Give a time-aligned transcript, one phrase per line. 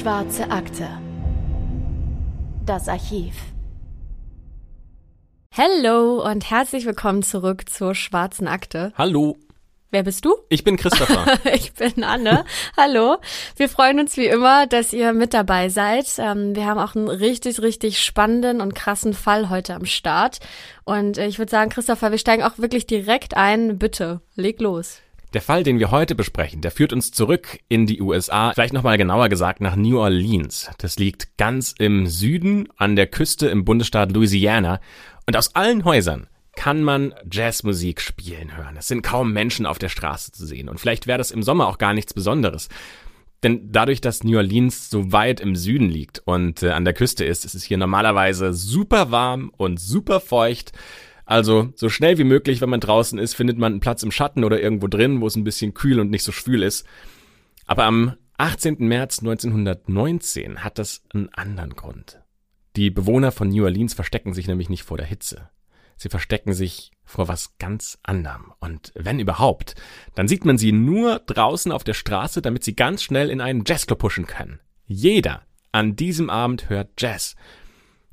[0.00, 0.88] Schwarze Akte.
[2.64, 3.34] Das Archiv.
[5.54, 8.94] Hallo und herzlich willkommen zurück zur Schwarzen Akte.
[8.96, 9.36] Hallo.
[9.90, 10.36] Wer bist du?
[10.48, 11.38] Ich bin Christopher.
[11.52, 12.46] ich bin Anne.
[12.78, 13.18] Hallo.
[13.56, 16.06] Wir freuen uns wie immer, dass ihr mit dabei seid.
[16.16, 20.38] Ähm, wir haben auch einen richtig, richtig spannenden und krassen Fall heute am Start.
[20.84, 23.76] Und äh, ich würde sagen, Christopher, wir steigen auch wirklich direkt ein.
[23.76, 25.02] Bitte, leg los.
[25.32, 28.98] Der Fall, den wir heute besprechen, der führt uns zurück in die USA, vielleicht nochmal
[28.98, 30.68] genauer gesagt nach New Orleans.
[30.78, 34.80] Das liegt ganz im Süden an der Küste im Bundesstaat Louisiana.
[35.26, 36.26] Und aus allen Häusern
[36.56, 38.76] kann man Jazzmusik spielen hören.
[38.76, 40.68] Es sind kaum Menschen auf der Straße zu sehen.
[40.68, 42.68] Und vielleicht wäre das im Sommer auch gar nichts Besonderes.
[43.44, 47.24] Denn dadurch, dass New Orleans so weit im Süden liegt und äh, an der Küste
[47.24, 50.72] ist, ist es hier normalerweise super warm und super feucht.
[51.30, 54.42] Also so schnell wie möglich, wenn man draußen ist, findet man einen Platz im Schatten
[54.42, 56.84] oder irgendwo drin, wo es ein bisschen kühl und nicht so schwül ist.
[57.66, 58.78] Aber am 18.
[58.78, 62.20] März 1919 hat das einen anderen Grund.
[62.74, 65.48] Die Bewohner von New Orleans verstecken sich nämlich nicht vor der Hitze.
[65.96, 68.52] Sie verstecken sich vor was ganz anderem.
[68.58, 69.76] Und wenn überhaupt,
[70.16, 73.62] dann sieht man sie nur draußen auf der Straße, damit sie ganz schnell in einen
[73.64, 74.58] Jazzclub pushen können.
[74.84, 77.36] Jeder an diesem Abend hört Jazz.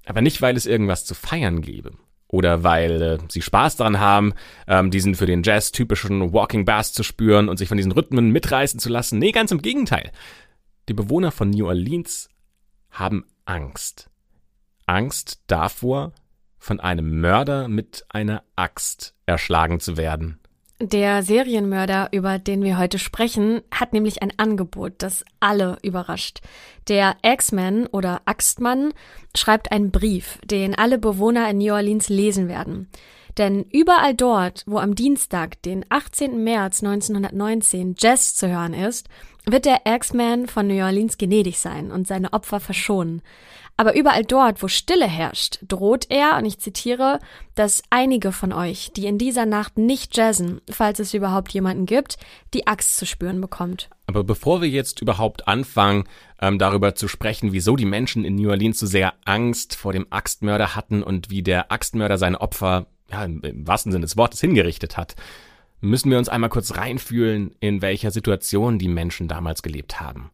[0.05, 1.93] Aber nicht, weil es irgendwas zu feiern gäbe.
[2.29, 4.33] Oder weil äh, sie Spaß daran haben,
[4.67, 8.31] ähm, diesen für den Jazz typischen Walking Bass zu spüren und sich von diesen Rhythmen
[8.31, 9.19] mitreißen zu lassen.
[9.19, 10.11] Nee, ganz im Gegenteil.
[10.89, 12.29] Die Bewohner von New Orleans
[12.91, 14.09] haben Angst.
[14.85, 16.13] Angst davor,
[16.57, 20.39] von einem Mörder mit einer Axt erschlagen zu werden.
[20.79, 26.41] Der Serienmörder, über den wir heute sprechen, hat nämlich ein Angebot, das alle überrascht.
[26.87, 28.93] Der Axman oder Axtmann
[29.35, 32.89] schreibt einen Brief, den alle Bewohner in New Orleans lesen werden.
[33.39, 36.43] Denn überall dort, wo am Dienstag, den 18.
[36.43, 39.07] März 1919, Jazz zu hören ist,
[39.47, 43.23] wird der Axman von New Orleans gnädig sein und seine Opfer verschonen.
[43.79, 47.19] Aber überall dort, wo Stille herrscht, droht er, und ich zitiere,
[47.53, 52.17] dass einige von euch, die in dieser Nacht nicht jazzen, falls es überhaupt jemanden gibt,
[52.55, 53.89] die Axt zu spüren bekommt.
[54.07, 56.05] Aber bevor wir jetzt überhaupt anfangen,
[56.41, 60.07] ähm, darüber zu sprechen, wieso die Menschen in New Orleans so sehr Angst vor dem
[60.09, 64.97] Axtmörder hatten und wie der Axtmörder seine Opfer, ja, im wahrsten Sinne des Wortes hingerichtet
[64.97, 65.15] hat,
[65.81, 70.31] müssen wir uns einmal kurz reinfühlen, in welcher Situation die Menschen damals gelebt haben.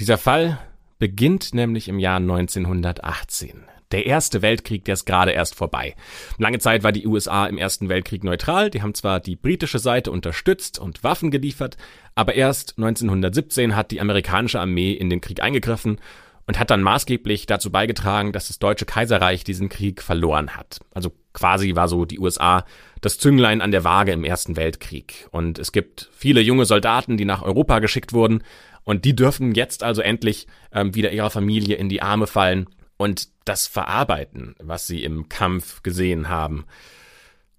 [0.00, 0.58] Dieser Fall
[0.98, 3.64] beginnt nämlich im Jahr 1918.
[3.92, 5.94] Der Erste Weltkrieg, der ist gerade erst vorbei.
[6.38, 10.10] Lange Zeit war die USA im Ersten Weltkrieg neutral, die haben zwar die britische Seite
[10.10, 11.76] unterstützt und Waffen geliefert,
[12.14, 15.98] aber erst 1917 hat die amerikanische Armee in den Krieg eingegriffen
[16.46, 20.80] und hat dann maßgeblich dazu beigetragen, dass das Deutsche Kaiserreich diesen Krieg verloren hat.
[20.92, 22.64] Also quasi war so die USA
[23.00, 25.28] das Zünglein an der Waage im Ersten Weltkrieg.
[25.30, 28.42] Und es gibt viele junge Soldaten, die nach Europa geschickt wurden,
[28.84, 33.28] und die dürfen jetzt also endlich ähm, wieder ihrer Familie in die Arme fallen und
[33.44, 36.64] das verarbeiten, was sie im Kampf gesehen haben.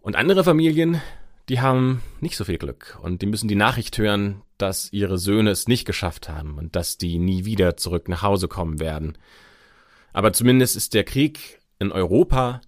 [0.01, 1.01] Und andere Familien,
[1.49, 5.51] die haben nicht so viel Glück und die müssen die Nachricht hören, dass ihre Söhne
[5.51, 9.17] es nicht geschafft haben und dass die nie wieder zurück nach Hause kommen werden.
[10.13, 12.61] Aber zumindest ist der Krieg in Europa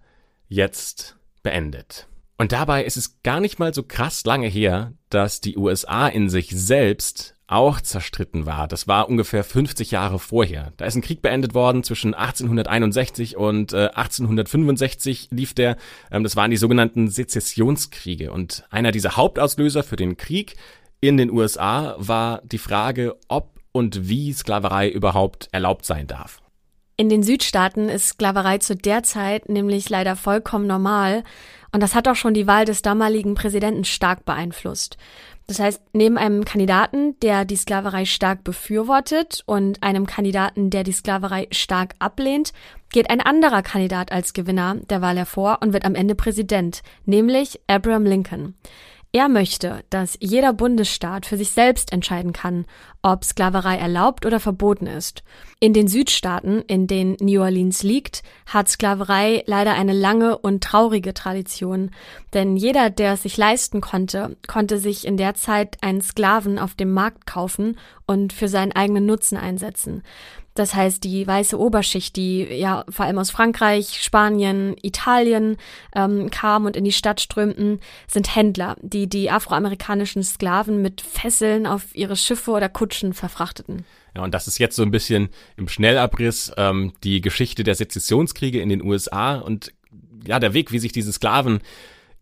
[0.48, 2.08] jetzt beendet.
[2.36, 6.28] Und dabei ist es gar nicht mal so krass lange her, dass die USA in
[6.28, 8.68] sich selbst auch zerstritten war.
[8.68, 10.72] Das war ungefähr 50 Jahre vorher.
[10.76, 15.76] Da ist ein Krieg beendet worden zwischen 1861 und äh, 1865 lief der.
[16.10, 18.30] Ähm, das waren die sogenannten Sezessionskriege.
[18.30, 20.56] Und einer dieser Hauptauslöser für den Krieg
[21.00, 26.40] in den USA war die Frage, ob und wie Sklaverei überhaupt erlaubt sein darf.
[26.96, 31.22] In den Südstaaten ist Sklaverei zu der Zeit nämlich leider vollkommen normal.
[31.70, 34.96] Und das hat auch schon die Wahl des damaligen Präsidenten stark beeinflusst.
[35.48, 40.92] Das heißt, neben einem Kandidaten, der die Sklaverei stark befürwortet und einem Kandidaten, der die
[40.92, 42.52] Sklaverei stark ablehnt,
[42.90, 47.60] geht ein anderer Kandidat als Gewinner der Wahl hervor und wird am Ende Präsident, nämlich
[47.66, 48.56] Abraham Lincoln.
[49.10, 52.66] Er möchte, dass jeder Bundesstaat für sich selbst entscheiden kann,
[53.02, 55.22] ob Sklaverei erlaubt oder verboten ist.
[55.60, 61.14] In den Südstaaten, in denen New Orleans liegt, hat Sklaverei leider eine lange und traurige
[61.14, 61.90] Tradition.
[62.34, 66.74] Denn jeder, der es sich leisten konnte, konnte sich in der Zeit einen Sklaven auf
[66.74, 70.02] dem Markt kaufen und für seinen eigenen Nutzen einsetzen.
[70.58, 75.56] Das heißt, die weiße Oberschicht, die ja vor allem aus Frankreich, Spanien, Italien
[75.94, 77.78] ähm, kam und in die Stadt strömten,
[78.08, 83.84] sind Händler, die die afroamerikanischen Sklaven mit Fesseln auf ihre Schiffe oder Kutschen verfrachteten.
[84.16, 88.62] Ja, und das ist jetzt so ein bisschen im Schnellabriss ähm, die Geschichte der Sezessionskriege
[88.62, 89.74] in den USA und
[90.26, 91.60] ja, der Weg, wie sich diese Sklaven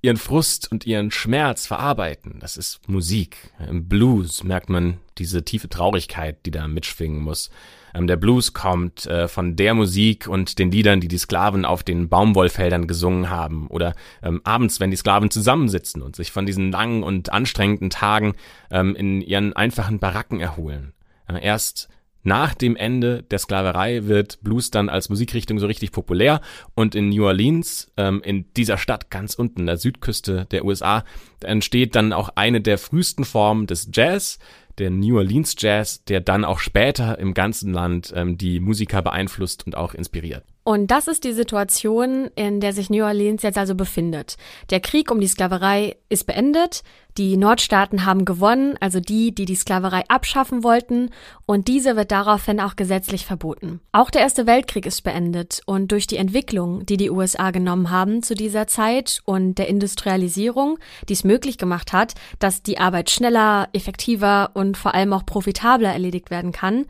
[0.02, 2.38] ihren Frust und ihren Schmerz verarbeiten.
[2.40, 3.52] Das ist Musik.
[3.68, 7.50] Im Blues merkt man diese tiefe Traurigkeit, die da mitschwingen muss.
[7.94, 11.82] Ähm, der Blues kommt äh, von der Musik und den Liedern, die die Sklaven auf
[11.82, 13.68] den Baumwollfeldern gesungen haben.
[13.68, 18.34] Oder ähm, abends, wenn die Sklaven zusammensitzen und sich von diesen langen und anstrengenden Tagen
[18.70, 20.92] ähm, in ihren einfachen Baracken erholen.
[21.26, 21.88] Äh, erst
[22.26, 26.40] nach dem Ende der Sklaverei wird Blues dann als Musikrichtung so richtig populär
[26.74, 31.04] und in New Orleans, ähm, in dieser Stadt ganz unten, der Südküste der USA,
[31.40, 34.40] entsteht dann auch eine der frühesten Formen des Jazz,
[34.78, 39.64] der New Orleans Jazz, der dann auch später im ganzen Land ähm, die Musiker beeinflusst
[39.64, 40.44] und auch inspiriert.
[40.66, 44.36] Und das ist die Situation, in der sich New Orleans jetzt also befindet.
[44.70, 46.82] Der Krieg um die Sklaverei ist beendet,
[47.18, 51.10] die Nordstaaten haben gewonnen, also die, die die Sklaverei abschaffen wollten,
[51.46, 53.80] und diese wird daraufhin auch gesetzlich verboten.
[53.92, 58.24] Auch der Erste Weltkrieg ist beendet und durch die Entwicklung, die die USA genommen haben
[58.24, 60.78] zu dieser Zeit und der Industrialisierung,
[61.08, 65.92] die es möglich gemacht hat, dass die Arbeit schneller, effektiver und vor allem auch profitabler
[65.92, 66.86] erledigt werden kann,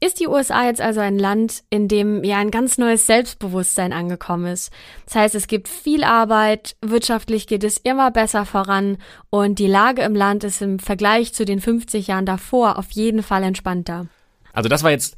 [0.00, 4.46] ist die USA jetzt also ein Land, in dem ja ein ganz neues Selbstbewusstsein angekommen
[4.46, 4.72] ist.
[5.06, 8.98] Das heißt, es gibt viel Arbeit, wirtschaftlich geht es immer besser voran
[9.30, 13.22] und die Lage im Land ist im Vergleich zu den 50 Jahren davor auf jeden
[13.22, 14.06] Fall entspannter.
[14.52, 15.16] Also das war jetzt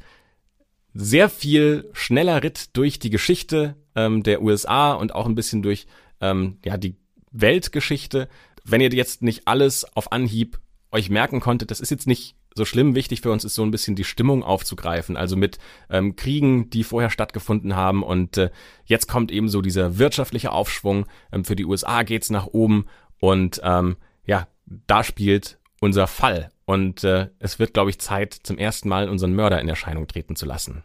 [0.93, 5.85] sehr viel schneller Ritt durch die Geschichte ähm, der USA und auch ein bisschen durch
[6.19, 6.95] ähm, ja die
[7.31, 8.27] Weltgeschichte.
[8.63, 10.59] Wenn ihr jetzt nicht alles auf Anhieb
[10.91, 13.71] euch merken konntet, das ist jetzt nicht so schlimm wichtig für uns ist so ein
[13.71, 15.57] bisschen die Stimmung aufzugreifen, also mit
[15.89, 18.49] ähm, Kriegen, die vorher stattgefunden haben und äh,
[18.85, 21.05] jetzt kommt eben so dieser wirtschaftliche Aufschwung.
[21.31, 22.85] Ähm, für die USA geht's nach oben
[23.19, 28.57] und ähm, ja, da spielt unser Fall und äh, es wird, glaube ich, Zeit, zum
[28.57, 30.83] ersten Mal unseren Mörder in Erscheinung treten zu lassen.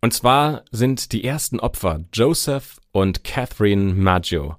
[0.00, 4.56] Und zwar sind die ersten Opfer Joseph und Catherine Maggio.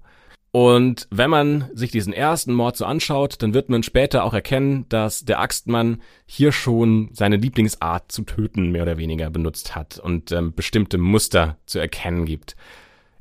[0.51, 4.85] Und wenn man sich diesen ersten Mord so anschaut, dann wird man später auch erkennen,
[4.89, 10.31] dass der Axtmann hier schon seine Lieblingsart zu töten mehr oder weniger benutzt hat und
[10.31, 12.55] ähm, bestimmte Muster zu erkennen gibt.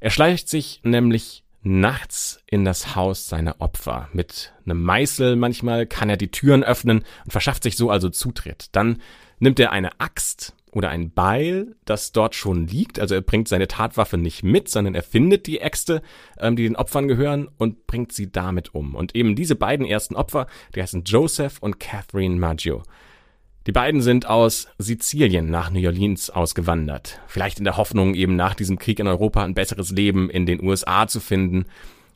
[0.01, 4.09] Er schleicht sich nämlich nachts in das Haus seiner Opfer.
[4.13, 8.69] Mit einem Meißel manchmal kann er die Türen öffnen und verschafft sich so also Zutritt.
[8.73, 9.03] Dann
[9.41, 13.01] nimmt er eine Axt oder ein Beil, das dort schon liegt.
[13.01, 16.03] Also er bringt seine Tatwaffe nicht mit, sondern er findet die Äxte,
[16.39, 18.95] ähm, die den Opfern gehören und bringt sie damit um.
[18.95, 22.83] Und eben diese beiden ersten Opfer, die heißen Joseph und Catherine Maggio.
[23.67, 27.21] Die beiden sind aus Sizilien nach New Orleans ausgewandert.
[27.27, 30.63] Vielleicht in der Hoffnung, eben nach diesem Krieg in Europa ein besseres Leben in den
[30.63, 31.65] USA zu finden.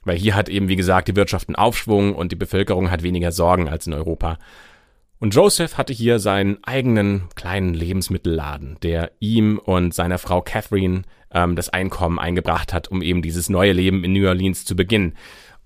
[0.04, 3.32] Weil hier hat eben, wie gesagt, die Wirtschaft einen Aufschwung und die Bevölkerung hat weniger
[3.32, 4.38] Sorgen als in Europa.
[5.20, 11.56] Und Joseph hatte hier seinen eigenen kleinen Lebensmittelladen, der ihm und seiner Frau Catherine ähm,
[11.56, 15.14] das Einkommen eingebracht hat, um eben dieses neue Leben in New Orleans zu beginnen.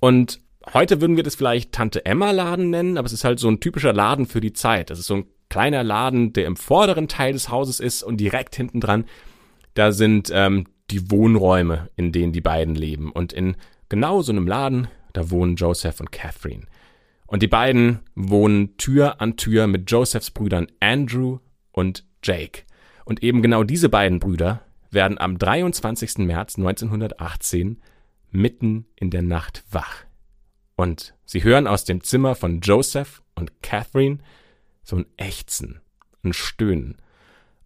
[0.01, 0.41] Und
[0.73, 3.61] heute würden wir das vielleicht Tante Emma Laden nennen, aber es ist halt so ein
[3.61, 4.91] typischer Laden für die Zeit.
[4.91, 8.57] Das ist so ein kleiner Laden, der im vorderen Teil des Hauses ist und direkt
[8.57, 9.05] hinten dran,
[9.75, 13.13] da sind ähm, die Wohnräume, in denen die beiden leben.
[13.13, 13.57] Und in
[13.89, 16.67] genau so einem Laden, da wohnen Joseph und Catherine.
[17.27, 21.39] Und die beiden wohnen Tür an Tür mit Josephs Brüdern Andrew
[21.73, 22.63] und Jake.
[23.05, 26.19] Und eben genau diese beiden Brüder werden am 23.
[26.19, 27.81] März 1918
[28.31, 30.05] mitten in der Nacht wach.
[30.77, 34.19] Und sie hören aus dem Zimmer von Joseph und Catherine
[34.83, 35.81] so ein Ächzen,
[36.23, 36.97] ein Stöhnen.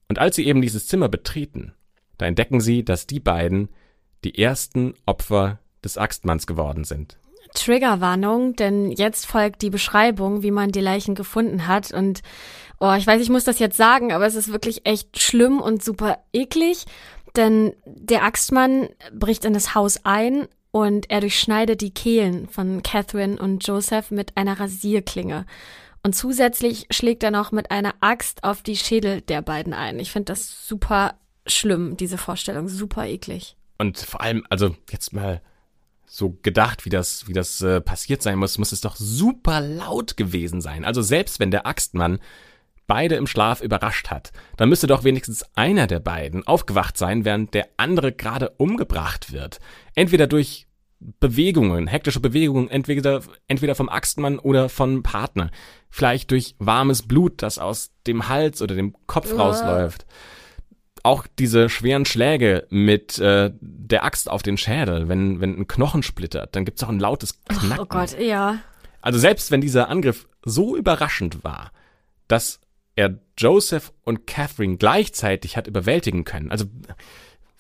[0.09, 1.73] Und als sie eben dieses Zimmer betreten,
[2.17, 3.69] da entdecken sie, dass die beiden
[4.25, 7.19] die ersten Opfer des Axtmanns geworden sind.
[7.55, 11.93] Triggerwarnung, denn jetzt folgt die Beschreibung, wie man die Leichen gefunden hat.
[11.93, 12.21] Und
[12.81, 15.83] oh, ich weiß, ich muss das jetzt sagen, aber es ist wirklich echt schlimm und
[15.83, 16.87] super eklig.
[17.37, 23.41] Denn der Axtmann bricht in das Haus ein und er durchschneidet die Kehlen von Catherine
[23.41, 25.47] und Joseph mit einer Rasierklinge.
[26.03, 29.99] Und zusätzlich schlägt er noch mit einer Axt auf die Schädel der beiden ein.
[29.99, 31.15] Ich finde das super
[31.47, 33.57] schlimm, diese Vorstellung, super eklig.
[33.79, 35.41] Und vor allem, also jetzt mal
[36.09, 40.17] so gedacht, wie das, wie das äh, passiert sein muss, muss es doch super laut
[40.17, 40.85] gewesen sein.
[40.85, 42.19] Also selbst wenn der Axtmann
[42.87, 47.53] beide im Schlaf überrascht hat, dann müsste doch wenigstens einer der beiden aufgewacht sein, während
[47.53, 49.61] der andere gerade umgebracht wird.
[49.95, 50.67] Entweder durch
[50.99, 55.51] Bewegungen, hektische Bewegungen, entweder, entweder vom Axtmann oder vom Partner.
[55.91, 59.37] Vielleicht durch warmes Blut, das aus dem Hals oder dem Kopf ja.
[59.37, 60.07] rausläuft
[61.05, 66.03] auch diese schweren Schläge mit äh, der Axt auf den Schädel, wenn, wenn ein Knochen
[66.03, 67.81] splittert, dann gibt's auch ein lautes Knacken.
[67.81, 68.59] Oh Gott, ja.
[69.01, 71.73] Also selbst wenn dieser Angriff so überraschend war,
[72.27, 72.61] dass
[72.97, 76.51] er Joseph und Catherine gleichzeitig hat überwältigen können.
[76.51, 76.67] Also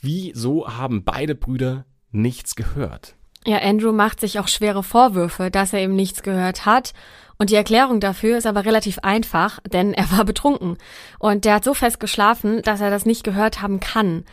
[0.00, 3.14] wieso haben beide Brüder nichts gehört?
[3.46, 6.92] Ja, Andrew macht sich auch schwere Vorwürfe, dass er eben nichts gehört hat.
[7.38, 10.76] Und die Erklärung dafür ist aber relativ einfach, denn er war betrunken.
[11.18, 14.24] Und der hat so fest geschlafen, dass er das nicht gehört haben kann.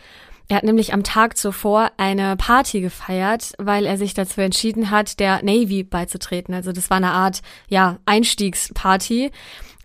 [0.48, 5.18] Er hat nämlich am Tag zuvor eine Party gefeiert, weil er sich dazu entschieden hat,
[5.18, 6.54] der Navy beizutreten.
[6.54, 9.32] Also das war eine Art, ja, Einstiegsparty.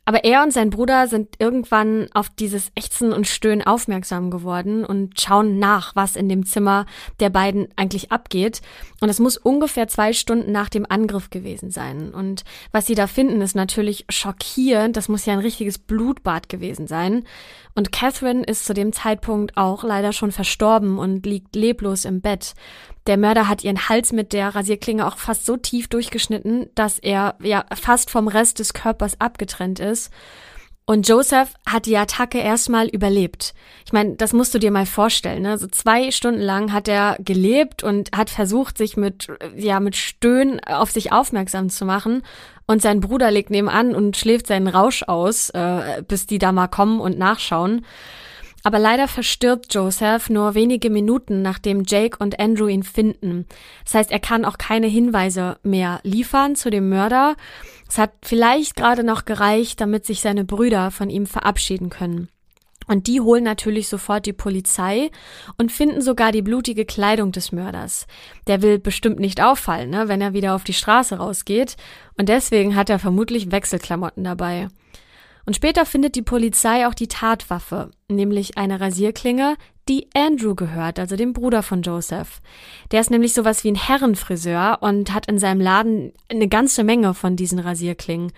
[0.04, 5.22] Aber er und sein Bruder sind irgendwann auf dieses Ächzen und Stöhnen aufmerksam geworden und
[5.22, 6.88] schauen nach, was in dem Zimmer
[7.20, 8.62] der beiden eigentlich abgeht.
[9.00, 12.14] Und es muss ungefähr zwei Stunden nach dem Angriff gewesen sein.
[12.14, 14.98] Und was sie da finden, ist natürlich schockierend.
[14.98, 17.24] Das muss ja ein richtiges Blutbad gewesen sein.
[17.76, 22.54] Und Catherine ist zu dem Zeitpunkt auch leider schon verstorben und liegt leblos im Bett.
[23.08, 27.36] Der Mörder hat ihren Hals mit der Rasierklinge auch fast so tief durchgeschnitten, dass er
[27.42, 29.91] ja fast vom Rest des Körpers abgetrennt ist.
[30.86, 33.54] Und Joseph hat die Attacke erstmal überlebt.
[33.86, 35.44] Ich meine, das musst du dir mal vorstellen.
[35.44, 35.58] Ne?
[35.58, 40.60] So zwei Stunden lang hat er gelebt und hat versucht, sich mit, ja, mit Stöhnen
[40.60, 42.24] auf sich aufmerksam zu machen.
[42.68, 46.68] Und sein Bruder liegt nebenan und schläft seinen Rausch aus, äh, bis die da mal
[46.68, 47.86] kommen und nachschauen.
[48.64, 53.48] Aber leider verstirbt Joseph nur wenige Minuten, nachdem Jake und Andrew ihn finden.
[53.86, 57.36] Das heißt, er kann auch keine Hinweise mehr liefern zu dem Mörder.
[57.92, 62.30] Es hat vielleicht gerade noch gereicht, damit sich seine Brüder von ihm verabschieden können.
[62.88, 65.12] Und die holen natürlich sofort die Polizei
[65.58, 68.08] und finden sogar die blutige Kleidung des Mörders.
[68.48, 71.76] Der will bestimmt nicht auffallen, ne, wenn er wieder auf die Straße rausgeht.
[72.18, 74.70] Und deswegen hat er vermutlich Wechselklamotten dabei.
[75.46, 79.58] Und später findet die Polizei auch die Tatwaffe, nämlich eine Rasierklinge,
[79.92, 82.42] die Andrew gehört, also dem Bruder von Joseph.
[82.92, 87.14] Der ist nämlich sowas wie ein Herrenfriseur und hat in seinem Laden eine ganze Menge
[87.14, 88.32] von diesen Rasierklingen.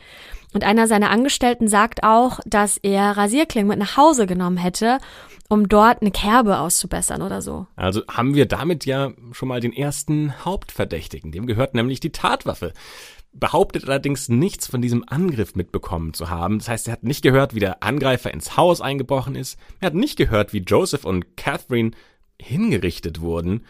[0.54, 4.98] Und einer seiner Angestellten sagt auch, dass er Rasierklingen mit nach Hause genommen hätte,
[5.48, 7.68] um dort eine Kerbe auszubessern oder so.
[7.76, 11.32] Also haben wir damit ja schon mal den ersten Hauptverdächtigen.
[11.32, 12.74] Dem gehört nämlich die Tatwaffe
[13.34, 16.60] behauptet allerdings nichts von diesem Angriff mitbekommen zu haben.
[16.60, 19.58] Das heißt, er hat nicht gehört, wie der Angreifer ins Haus eingebrochen ist.
[19.80, 21.92] Er hat nicht gehört, wie Joseph und Catherine
[22.40, 23.66] hingerichtet wurden.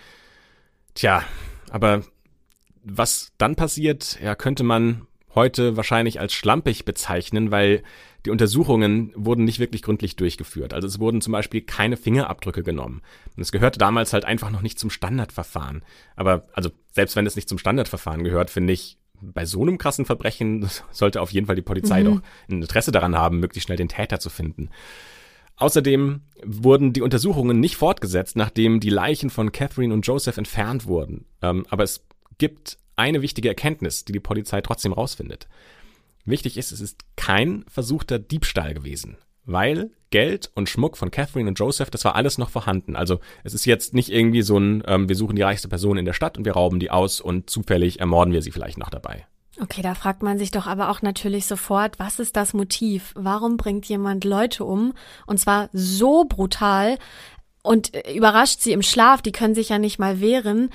[0.93, 1.24] Tja,
[1.70, 2.03] aber
[2.84, 7.84] was dann passiert, ja, könnte man heute wahrscheinlich als schlampig bezeichnen, weil
[8.25, 10.74] die Untersuchungen wurden nicht wirklich gründlich durchgeführt.
[10.74, 13.01] Also es wurden zum Beispiel keine Fingerabdrücke genommen.
[13.36, 15.84] Und es gehörte damals halt einfach noch nicht zum Standardverfahren.
[16.15, 18.98] Aber also selbst wenn es nicht zum Standardverfahren gehört, finde ich,
[19.34, 22.06] bei so einem krassen Verbrechen sollte auf jeden Fall die Polizei mhm.
[22.06, 24.70] doch ein Interesse daran haben, möglichst schnell den Täter zu finden.
[25.56, 31.25] Außerdem wurden die Untersuchungen nicht fortgesetzt, nachdem die Leichen von Catherine und Joseph entfernt wurden.
[31.42, 32.06] Ähm, aber es
[32.39, 35.48] gibt eine wichtige Erkenntnis, die die Polizei trotzdem rausfindet.
[36.25, 41.57] Wichtig ist, es ist kein versuchter Diebstahl gewesen weil Geld und Schmuck von Catherine und
[41.57, 42.95] Joseph, das war alles noch vorhanden.
[42.95, 46.05] Also es ist jetzt nicht irgendwie so ein, ähm, wir suchen die reichste Person in
[46.05, 49.25] der Stadt und wir rauben die aus und zufällig ermorden wir sie vielleicht noch dabei.
[49.62, 53.12] Okay, da fragt man sich doch aber auch natürlich sofort, was ist das Motiv?
[53.15, 54.93] Warum bringt jemand Leute um?
[55.27, 56.97] Und zwar so brutal
[57.63, 60.69] und äh, überrascht sie im Schlaf, die können sich ja nicht mal wehren.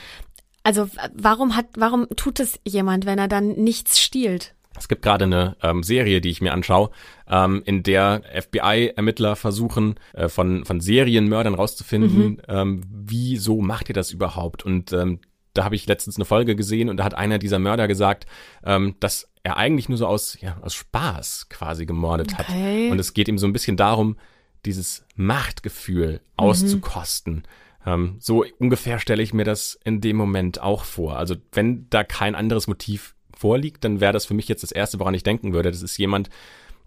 [0.62, 4.54] Also warum hat, warum tut es jemand, wenn er dann nichts stiehlt?
[4.78, 6.90] Es gibt gerade eine ähm, Serie, die ich mir anschaue,
[7.28, 12.42] ähm, in der FBI-Ermittler versuchen, äh, von, von Serienmördern rauszufinden, mhm.
[12.48, 14.64] ähm, wieso macht ihr das überhaupt?
[14.64, 15.20] Und ähm,
[15.54, 18.26] da habe ich letztens eine Folge gesehen und da hat einer dieser Mörder gesagt,
[18.64, 22.86] ähm, dass er eigentlich nur so aus, ja, aus Spaß quasi gemordet okay.
[22.86, 22.92] hat.
[22.92, 24.16] Und es geht ihm so ein bisschen darum,
[24.64, 26.18] dieses Machtgefühl mhm.
[26.36, 27.44] auszukosten.
[27.86, 31.16] Ähm, so ungefähr stelle ich mir das in dem Moment auch vor.
[31.16, 34.98] Also wenn da kein anderes Motiv vorliegt, dann wäre das für mich jetzt das Erste,
[34.98, 35.70] woran ich denken würde.
[35.70, 36.28] Das ist jemand,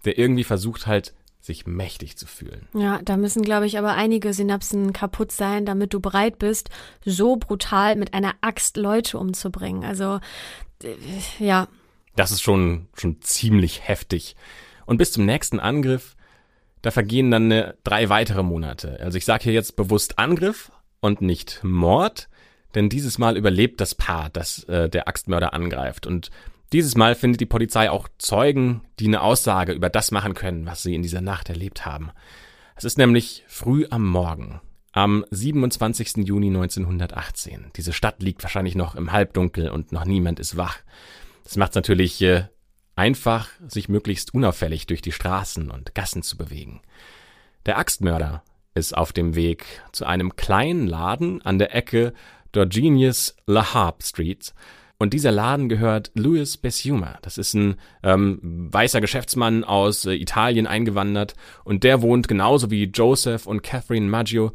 [0.04, 2.68] der irgendwie versucht halt, sich mächtig zu fühlen.
[2.72, 6.70] Ja, da müssen, glaube ich, aber einige Synapsen kaputt sein, damit du bereit bist,
[7.04, 9.84] so brutal mit einer Axt Leute umzubringen.
[9.84, 10.20] Also,
[10.84, 10.94] äh,
[11.40, 11.66] ja.
[12.14, 14.36] Das ist schon, schon ziemlich heftig.
[14.86, 16.14] Und bis zum nächsten Angriff,
[16.80, 19.00] da vergehen dann eine, drei weitere Monate.
[19.00, 22.28] Also ich sage hier jetzt bewusst Angriff und nicht Mord,
[22.74, 26.06] denn dieses Mal überlebt das Paar, das äh, der Axtmörder angreift.
[26.06, 26.30] Und
[26.72, 30.82] dieses Mal findet die Polizei auch Zeugen, die eine Aussage über das machen können, was
[30.82, 32.10] sie in dieser Nacht erlebt haben.
[32.76, 34.60] Es ist nämlich früh am Morgen,
[34.92, 36.26] am 27.
[36.26, 37.70] Juni 1918.
[37.76, 40.78] Diese Stadt liegt wahrscheinlich noch im Halbdunkel und noch niemand ist wach.
[41.44, 42.44] Das macht es natürlich äh,
[42.96, 46.80] einfach, sich möglichst unauffällig durch die Straßen und Gassen zu bewegen.
[47.66, 48.42] Der Axtmörder
[48.74, 52.14] ist auf dem Weg zu einem kleinen Laden an der Ecke
[52.52, 54.54] Dorgenius La Harpe Street.
[54.98, 57.18] Und dieser Laden gehört Louis Besuma.
[57.22, 58.38] Das ist ein ähm,
[58.72, 64.52] weißer Geschäftsmann aus äh, Italien eingewandert und der wohnt genauso wie Joseph und Catherine Maggio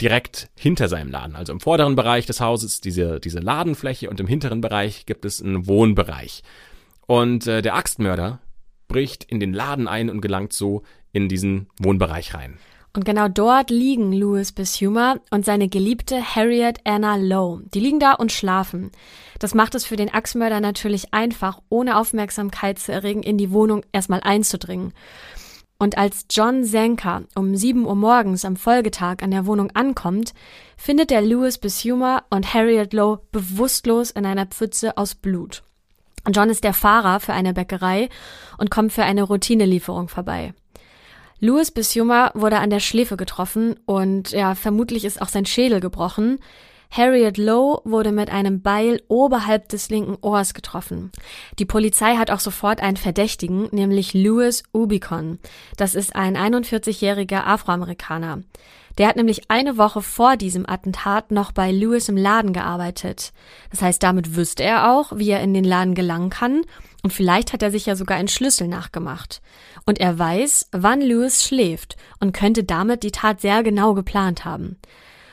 [0.00, 1.34] direkt hinter seinem Laden.
[1.34, 5.42] Also im vorderen Bereich des Hauses diese, diese Ladenfläche und im hinteren Bereich gibt es
[5.42, 6.42] einen Wohnbereich.
[7.06, 8.38] Und äh, der Axtmörder
[8.86, 10.82] bricht in den Laden ein und gelangt so
[11.12, 12.58] in diesen Wohnbereich rein.
[12.92, 17.62] Und genau dort liegen Louis Bissumer und seine geliebte Harriet Anna Lowe.
[17.72, 18.90] Die liegen da und schlafen.
[19.38, 23.82] Das macht es für den Axtmörder natürlich einfach, ohne Aufmerksamkeit zu erregen, in die Wohnung
[23.92, 24.92] erstmal einzudringen.
[25.78, 30.34] Und als John Zenker um 7 Uhr morgens am Folgetag an der Wohnung ankommt,
[30.76, 35.62] findet er Louis Bissumer und Harriet Lowe bewusstlos in einer Pfütze aus Blut.
[36.30, 38.10] John ist der Fahrer für eine Bäckerei
[38.58, 40.52] und kommt für eine Routinelieferung vorbei.
[41.40, 46.38] Louis Bissumer wurde an der Schläfe getroffen und ja, vermutlich ist auch sein Schädel gebrochen.
[46.90, 51.12] Harriet Lowe wurde mit einem Beil oberhalb des linken Ohrs getroffen.
[51.58, 55.38] Die Polizei hat auch sofort einen Verdächtigen, nämlich Louis Ubicon.
[55.76, 58.42] Das ist ein 41-jähriger Afroamerikaner.
[58.98, 63.32] Der hat nämlich eine Woche vor diesem Attentat noch bei Lewis im Laden gearbeitet.
[63.70, 66.62] Das heißt, damit wüsste er auch, wie er in den Laden gelangen kann
[67.02, 69.40] und vielleicht hat er sich ja sogar einen Schlüssel nachgemacht.
[69.86, 74.76] Und er weiß, wann Lewis schläft und könnte damit die Tat sehr genau geplant haben.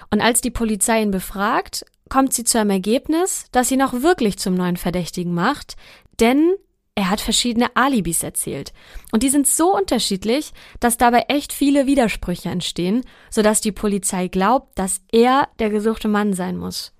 [0.09, 4.39] Und als die Polizei ihn befragt, kommt sie zu einem Ergebnis, das ihn auch wirklich
[4.39, 5.75] zum neuen Verdächtigen macht,
[6.21, 6.53] denn
[6.97, 8.73] er hat verschiedene Alibis erzählt.
[9.11, 14.79] Und die sind so unterschiedlich, dass dabei echt viele Widersprüche entstehen, sodass die Polizei glaubt,
[14.79, 16.93] dass er der gesuchte Mann sein muss.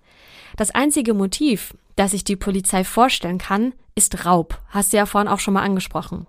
[0.56, 4.62] Das einzige Motiv, das sich die Polizei vorstellen kann, ist Raub.
[4.70, 6.28] Hast du ja vorhin auch schon mal angesprochen.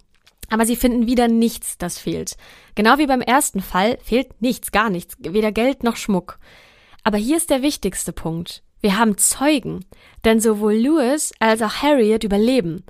[0.48, 2.38] Aber sie finden wieder nichts, das fehlt.
[2.75, 6.38] Genau wie beim ersten Fall fehlt nichts, gar nichts, weder Geld noch Schmuck.
[7.04, 8.62] Aber hier ist der wichtigste Punkt.
[8.80, 9.84] Wir haben Zeugen,
[10.25, 12.82] denn sowohl Lewis als auch Harriet überleben.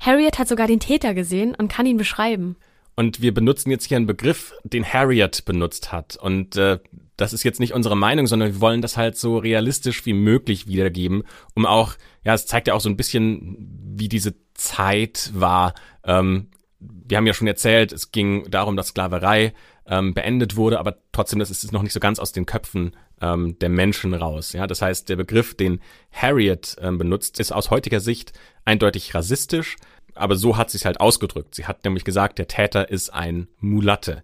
[0.00, 2.56] Harriet hat sogar den Täter gesehen und kann ihn beschreiben.
[2.96, 6.16] Und wir benutzen jetzt hier einen Begriff, den Harriet benutzt hat.
[6.16, 6.78] Und äh,
[7.16, 10.66] das ist jetzt nicht unsere Meinung, sondern wir wollen das halt so realistisch wie möglich
[10.66, 11.22] wiedergeben,
[11.54, 13.56] um auch, ja, es zeigt ja auch so ein bisschen,
[13.94, 15.74] wie diese Zeit war.
[16.04, 16.48] Ähm,
[16.80, 19.52] wir haben ja schon erzählt, es ging darum, dass Sklaverei
[19.86, 23.58] ähm, beendet wurde, aber trotzdem, das ist noch nicht so ganz aus den Köpfen ähm,
[23.58, 24.52] der Menschen raus.
[24.52, 25.80] Ja, das heißt, der Begriff, den
[26.12, 28.32] Harriet ähm, benutzt, ist aus heutiger Sicht
[28.64, 29.76] eindeutig rassistisch,
[30.14, 31.54] aber so hat sie es halt ausgedrückt.
[31.54, 34.22] Sie hat nämlich gesagt, der Täter ist ein Mulatte.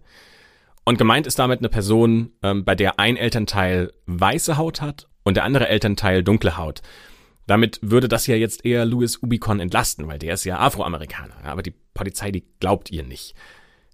[0.83, 5.35] Und gemeint ist damit eine Person, ähm, bei der ein Elternteil weiße Haut hat und
[5.35, 6.81] der andere Elternteil dunkle Haut.
[7.47, 11.43] Damit würde das ja jetzt eher Louis Ubicon entlasten, weil der ist ja Afroamerikaner.
[11.43, 13.35] Aber die Polizei, die glaubt ihr nicht.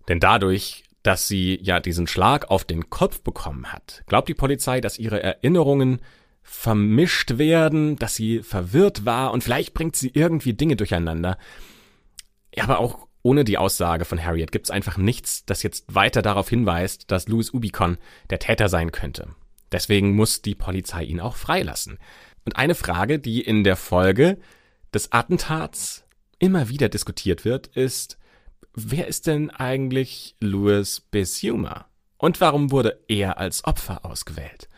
[0.07, 4.81] Denn dadurch, dass sie ja diesen Schlag auf den Kopf bekommen hat, glaubt die Polizei,
[4.81, 6.01] dass ihre Erinnerungen
[6.41, 11.37] vermischt werden, dass sie verwirrt war und vielleicht bringt sie irgendwie Dinge durcheinander.
[12.53, 16.21] Ja, aber auch ohne die Aussage von Harriet gibt es einfach nichts, das jetzt weiter
[16.21, 17.97] darauf hinweist, dass Louis Ubicon
[18.29, 19.29] der Täter sein könnte.
[19.71, 21.97] Deswegen muss die Polizei ihn auch freilassen.
[22.45, 24.37] Und eine Frage, die in der Folge
[24.93, 26.05] des Attentats
[26.39, 28.17] immer wieder diskutiert wird, ist,
[28.73, 31.85] wer ist denn eigentlich Louis Besuma?
[32.17, 34.69] Und warum wurde er als Opfer ausgewählt?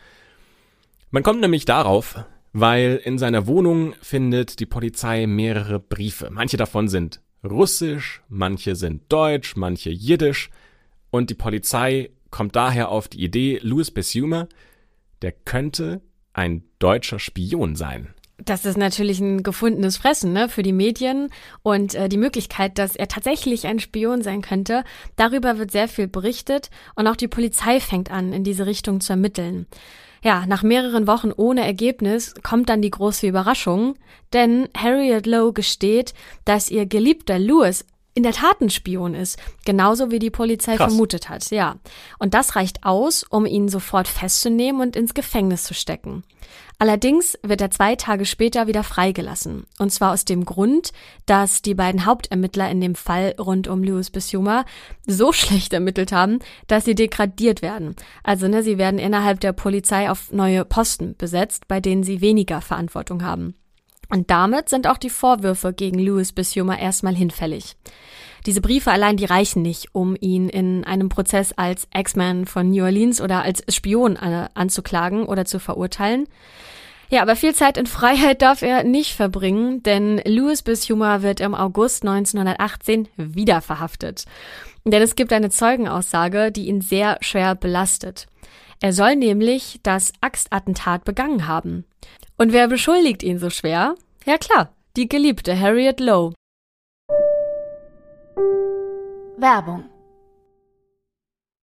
[1.10, 6.30] Man kommt nämlich darauf, weil in seiner Wohnung findet die Polizei mehrere Briefe.
[6.30, 10.50] Manche davon sind russisch, manche sind deutsch, manche jiddisch.
[11.10, 14.48] Und die Polizei kommt daher auf die Idee, Louis Besuma,
[15.22, 16.00] der könnte
[16.36, 18.14] ein deutscher Spion sein.
[18.38, 21.30] Das ist natürlich ein gefundenes Fressen ne, für die Medien
[21.62, 24.84] und äh, die Möglichkeit, dass er tatsächlich ein Spion sein könnte.
[25.16, 29.14] Darüber wird sehr viel berichtet und auch die Polizei fängt an, in diese Richtung zu
[29.14, 29.66] ermitteln.
[30.22, 33.94] Ja, nach mehreren Wochen ohne Ergebnis kommt dann die große Überraschung,
[34.32, 36.12] denn Harriet Lowe gesteht,
[36.44, 40.90] dass ihr geliebter Louis in der Tat ein Spion ist, genauso wie die Polizei Krass.
[40.90, 41.76] vermutet hat, ja.
[42.18, 46.24] Und das reicht aus, um ihn sofort festzunehmen und ins Gefängnis zu stecken.
[46.78, 49.66] Allerdings wird er zwei Tage später wieder freigelassen.
[49.78, 50.92] Und zwar aus dem Grund,
[51.26, 54.64] dass die beiden Hauptermittler in dem Fall rund um Louis Bissumer
[55.06, 57.96] so schlecht ermittelt haben, dass sie degradiert werden.
[58.22, 62.62] Also, ne, sie werden innerhalb der Polizei auf neue Posten besetzt, bei denen sie weniger
[62.62, 63.54] Verantwortung haben.
[64.08, 67.76] Und damit sind auch die Vorwürfe gegen Louis Bissumer erstmal hinfällig.
[68.46, 72.84] Diese Briefe allein, die reichen nicht, um ihn in einem Prozess als X-Man von New
[72.84, 76.28] Orleans oder als Spion äh, anzuklagen oder zu verurteilen.
[77.08, 81.54] Ja, aber viel Zeit in Freiheit darf er nicht verbringen, denn Louis Bissumer wird im
[81.54, 84.24] August 1918 wieder verhaftet.
[84.84, 88.26] Denn es gibt eine Zeugenaussage, die ihn sehr schwer belastet.
[88.80, 91.84] Er soll nämlich das Axtattentat begangen haben.
[92.36, 93.94] Und wer beschuldigt ihn so schwer?
[94.24, 96.34] Ja klar, die geliebte Harriet Lowe.
[99.38, 99.84] Werbung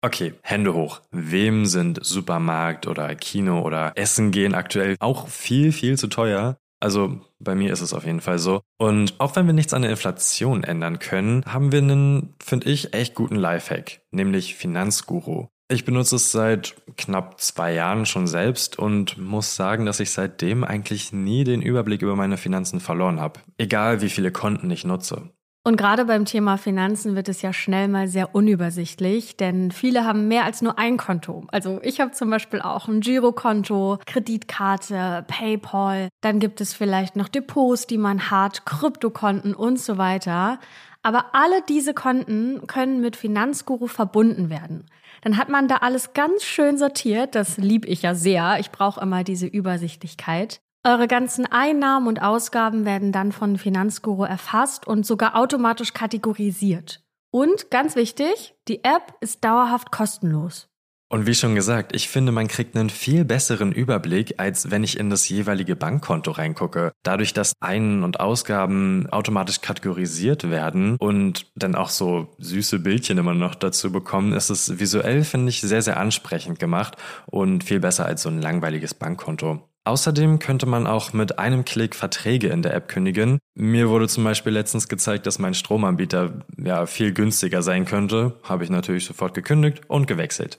[0.04, 1.00] Okay, Hände hoch.
[1.12, 6.56] Wem sind Supermarkt oder Kino oder Essen gehen aktuell auch viel, viel zu teuer?
[6.80, 8.62] Also bei mir ist es auf jeden Fall so.
[8.78, 12.94] Und auch wenn wir nichts an der Inflation ändern können, haben wir einen, finde ich,
[12.94, 15.46] echt guten Lifehack, nämlich Finanzguru.
[15.72, 20.64] Ich benutze es seit knapp zwei Jahren schon selbst und muss sagen, dass ich seitdem
[20.64, 23.40] eigentlich nie den Überblick über meine Finanzen verloren habe.
[23.56, 25.30] Egal wie viele Konten ich nutze.
[25.64, 30.28] Und gerade beim Thema Finanzen wird es ja schnell mal sehr unübersichtlich, denn viele haben
[30.28, 31.46] mehr als nur ein Konto.
[31.50, 37.28] Also ich habe zum Beispiel auch ein Girokonto, Kreditkarte, PayPal, dann gibt es vielleicht noch
[37.28, 40.58] Depots, die man hat, Kryptokonten und so weiter.
[41.02, 44.84] Aber alle diese Konten können mit Finanzguru verbunden werden.
[45.22, 47.34] Dann hat man da alles ganz schön sortiert.
[47.34, 48.58] Das lieb ich ja sehr.
[48.60, 50.60] Ich brauche immer diese Übersichtlichkeit.
[50.84, 57.02] Eure ganzen Einnahmen und Ausgaben werden dann von Finanzguru erfasst und sogar automatisch kategorisiert.
[57.30, 60.71] Und ganz wichtig, die App ist dauerhaft kostenlos.
[61.12, 64.98] Und wie schon gesagt, ich finde, man kriegt einen viel besseren Überblick, als wenn ich
[64.98, 66.92] in das jeweilige Bankkonto reingucke.
[67.02, 73.34] Dadurch, dass Ein- und Ausgaben automatisch kategorisiert werden und dann auch so süße Bildchen immer
[73.34, 76.96] noch dazu bekommen, ist es visuell, finde ich, sehr, sehr ansprechend gemacht
[77.26, 79.68] und viel besser als so ein langweiliges Bankkonto.
[79.84, 83.38] Außerdem könnte man auch mit einem Klick Verträge in der App kündigen.
[83.54, 88.40] Mir wurde zum Beispiel letztens gezeigt, dass mein Stromanbieter ja viel günstiger sein könnte.
[88.44, 90.58] Habe ich natürlich sofort gekündigt und gewechselt.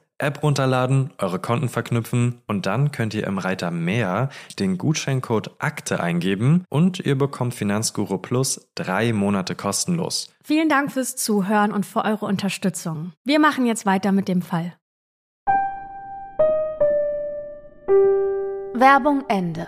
[0.21, 4.29] App runterladen, eure Konten verknüpfen und dann könnt ihr im Reiter Mehr
[4.59, 10.33] den Gutscheincode Akte eingeben und ihr bekommt Finanzguru Plus drei Monate kostenlos.
[10.43, 13.13] Vielen Dank fürs Zuhören und für eure Unterstützung.
[13.23, 14.73] Wir machen jetzt weiter mit dem Fall.
[18.73, 19.67] Werbung Ende.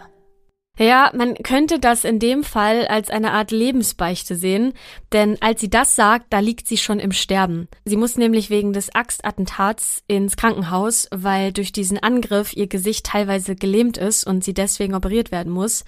[0.80, 4.74] Ja, man könnte das in dem Fall als eine Art Lebensbeichte sehen,
[5.12, 7.68] denn als sie das sagt, da liegt sie schon im Sterben.
[7.86, 13.56] Sie muss nämlich wegen des Axtattentats ins Krankenhaus, weil durch diesen Angriff ihr Gesicht teilweise
[13.56, 15.86] gelähmt ist und sie deswegen operiert werden muss.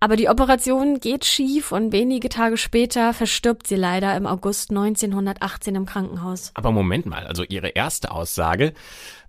[0.00, 5.74] Aber die Operation geht schief und wenige Tage später verstirbt sie leider im August 1918
[5.74, 6.50] im Krankenhaus.
[6.54, 8.74] Aber Moment mal, also ihre erste Aussage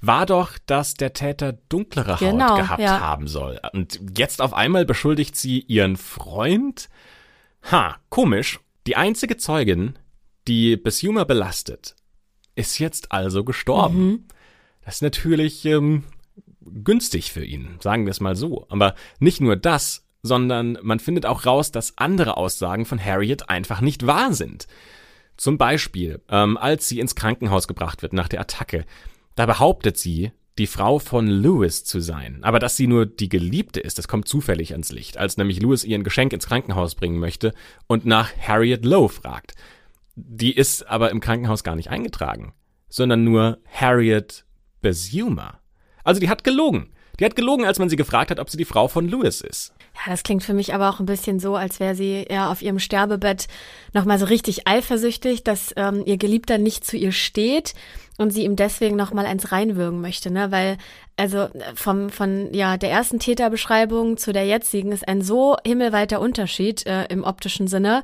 [0.02, 3.00] war doch, dass der Täter dunklere Genau, Haut gehabt ja.
[3.00, 3.60] haben soll.
[3.74, 6.90] Und jetzt auf einmal beschuldigt sie ihren Freund?
[7.72, 8.60] Ha, komisch.
[8.88, 9.98] Die einzige Zeugin,
[10.48, 11.96] die Besuma belastet,
[12.56, 14.06] ist jetzt also gestorben.
[14.06, 14.26] Mhm.
[14.84, 16.04] Das ist natürlich ähm,
[16.62, 18.68] günstig für ihn, sagen wir es mal so.
[18.70, 23.80] Aber nicht nur das, sondern man findet auch raus, dass andere Aussagen von Harriet einfach
[23.80, 24.68] nicht wahr sind.
[25.38, 28.86] Zum Beispiel, ähm, als sie ins Krankenhaus gebracht wird nach der Attacke,
[29.36, 32.40] da behauptet sie, die Frau von Lewis zu sein.
[32.42, 35.84] Aber dass sie nur die Geliebte ist, das kommt zufällig ans Licht, als nämlich Lewis
[35.84, 37.54] ihr ein Geschenk ins Krankenhaus bringen möchte
[37.86, 39.54] und nach Harriet Lowe fragt.
[40.16, 42.54] Die ist aber im Krankenhaus gar nicht eingetragen,
[42.90, 44.46] sondern nur Harriet
[44.82, 45.60] Besuma.
[46.04, 46.94] Also die hat gelogen.
[47.20, 49.75] Die hat gelogen, als man sie gefragt hat, ob sie die Frau von Lewis ist.
[49.96, 52.62] Ja, das klingt für mich aber auch ein bisschen so, als wäre sie ja auf
[52.62, 53.48] ihrem Sterbebett
[53.94, 57.74] nochmal so richtig eifersüchtig, dass ähm, ihr Geliebter nicht zu ihr steht
[58.18, 60.52] und sie ihm deswegen nochmal eins reinwürgen möchte, ne?
[60.52, 60.78] Weil,
[61.16, 66.86] also vom, von ja, der ersten Täterbeschreibung zu der jetzigen ist ein so himmelweiter Unterschied
[66.86, 68.04] äh, im optischen Sinne.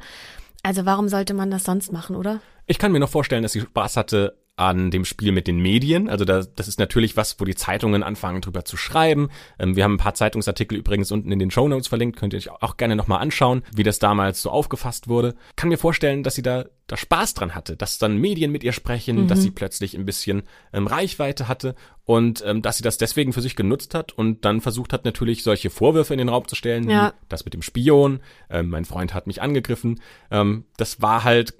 [0.63, 2.39] Also warum sollte man das sonst machen, oder?
[2.67, 6.07] Ich kann mir noch vorstellen, dass sie Spaß hatte an dem Spiel mit den Medien.
[6.09, 9.29] Also da, das ist natürlich was, wo die Zeitungen anfangen drüber zu schreiben.
[9.57, 12.37] Ähm, wir haben ein paar Zeitungsartikel übrigens unten in den Show Notes verlinkt, könnt ihr
[12.37, 15.35] euch auch gerne nochmal anschauen, wie das damals so aufgefasst wurde.
[15.55, 18.73] Kann mir vorstellen, dass sie da, da Spaß dran hatte, dass dann Medien mit ihr
[18.73, 19.27] sprechen, Mhm.
[19.27, 23.41] dass sie plötzlich ein bisschen ähm, Reichweite hatte und ähm, dass sie das deswegen für
[23.41, 26.89] sich genutzt hat und dann versucht hat, natürlich solche Vorwürfe in den Raum zu stellen,
[26.89, 27.13] Ja.
[27.21, 30.01] wie das mit dem Spion, ähm, mein Freund hat mich angegriffen.
[30.29, 31.55] Ähm, das war halt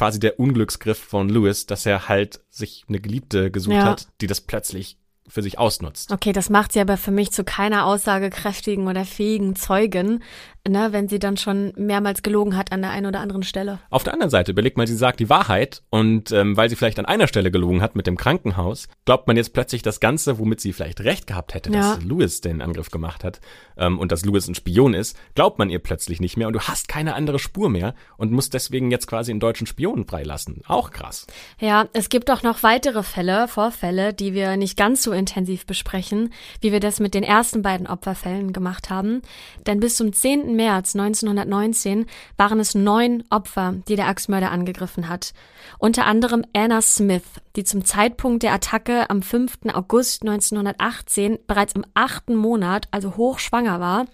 [0.00, 3.84] quasi der Unglücksgriff von Lewis, dass er halt sich eine Geliebte gesucht Ja.
[3.84, 4.96] hat, die das plötzlich
[5.28, 6.10] für sich ausnutzt.
[6.10, 10.22] Okay, das macht sie aber für mich zu keiner aussagekräftigen oder fähigen Zeugin.
[10.68, 13.78] Ne, wenn sie dann schon mehrmals gelogen hat an der einen oder anderen Stelle.
[13.90, 16.98] Auf der anderen Seite, überlegt mal, sie sagt die Wahrheit und ähm, weil sie vielleicht
[16.98, 20.60] an einer Stelle gelogen hat mit dem Krankenhaus, glaubt man jetzt plötzlich das Ganze, womit
[20.60, 21.94] sie vielleicht recht gehabt hätte, Ja.
[21.94, 23.40] dass Louis den Angriff gemacht hat
[23.76, 26.60] ähm, und dass Louis ein Spion ist, glaubt man ihr plötzlich nicht mehr und du
[26.60, 30.62] hast keine andere Spur mehr und musst deswegen jetzt quasi einen deutschen Spion freilassen.
[30.66, 31.26] Auch krass.
[31.58, 36.32] Ja, es gibt auch noch weitere Fälle, Vorfälle, die wir nicht ganz so intensiv besprechen,
[36.60, 39.22] wie wir das mit den ersten beiden Opferfällen gemacht haben.
[39.66, 40.49] Denn bis zum 10.
[40.56, 45.32] März 1919 waren es neun Opfer, die der Axtmörder angegriffen hat.
[45.78, 47.22] Unter anderem Anna Smith,
[47.56, 49.58] die zum Zeitpunkt der Attacke am 5.
[49.72, 54.06] August 1918 bereits im achten Monat, also hochschwanger war.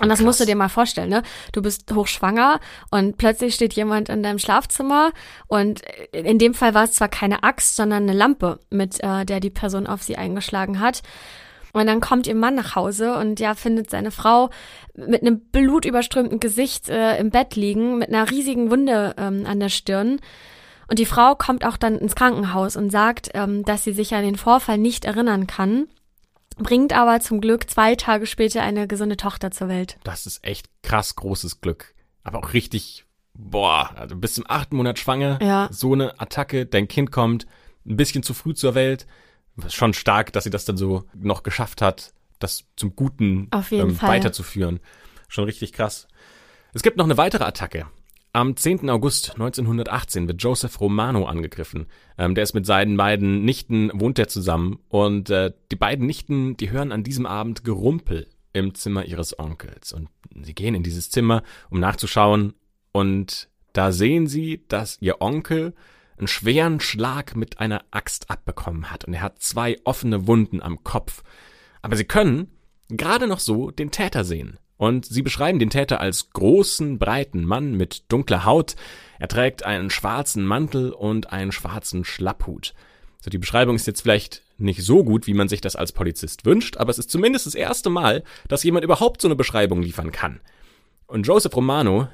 [0.00, 0.26] Und das krass.
[0.26, 1.22] musst du dir mal vorstellen, ne?
[1.52, 2.60] Du bist hochschwanger
[2.90, 5.12] und plötzlich steht jemand in deinem Schlafzimmer
[5.46, 9.40] und in dem Fall war es zwar keine Axt, sondern eine Lampe, mit äh, der
[9.40, 11.02] die Person auf sie eingeschlagen hat.
[11.78, 14.50] Und dann kommt ihr Mann nach Hause und ja, findet seine Frau
[14.94, 19.68] mit einem blutüberströmten Gesicht äh, im Bett liegen, mit einer riesigen Wunde ähm, an der
[19.68, 20.20] Stirn.
[20.88, 24.22] Und die Frau kommt auch dann ins Krankenhaus und sagt, ähm, dass sie sich an
[24.24, 25.86] den Vorfall nicht erinnern kann,
[26.56, 29.98] bringt aber zum Glück zwei Tage später eine gesunde Tochter zur Welt.
[30.04, 31.94] Das ist echt krass großes Glück.
[32.24, 35.68] Aber auch richtig, boah, also bis zum achten Monat schwanger, Ja.
[35.70, 37.46] so eine Attacke, dein Kind kommt
[37.86, 39.06] ein bisschen zu früh zur Welt.
[39.68, 44.80] Schon stark, dass sie das dann so noch geschafft hat, das zum Guten ähm, weiterzuführen.
[45.28, 46.08] Schon richtig krass.
[46.72, 47.86] Es gibt noch eine weitere Attacke.
[48.32, 48.88] Am 10.
[48.90, 51.86] August 1918 wird Joseph Romano angegriffen.
[52.18, 54.78] Ähm, der ist mit seinen beiden Nichten, wohnt er zusammen.
[54.88, 59.92] Und äh, die beiden Nichten, die hören an diesem Abend Gerumpel im Zimmer ihres Onkels.
[59.92, 60.08] Und
[60.42, 62.54] sie gehen in dieses Zimmer, um nachzuschauen.
[62.92, 65.74] Und da sehen sie, dass ihr Onkel
[66.18, 69.04] einen schweren Schlag mit einer Axt abbekommen hat.
[69.04, 71.22] Und er hat zwei offene Wunden am Kopf.
[71.82, 72.48] Aber sie können
[72.88, 74.58] gerade noch so den Täter sehen.
[74.76, 78.76] Und sie beschreiben den Täter als großen, breiten Mann mit dunkler Haut.
[79.18, 82.74] Er trägt einen schwarzen Mantel und einen schwarzen Schlapphut.
[83.20, 86.44] So, die Beschreibung ist jetzt vielleicht nicht so gut, wie man sich das als Polizist
[86.44, 90.12] wünscht, aber es ist zumindest das erste Mal, dass jemand überhaupt so eine Beschreibung liefern
[90.12, 90.40] kann.
[91.06, 92.08] Und Joseph Romano,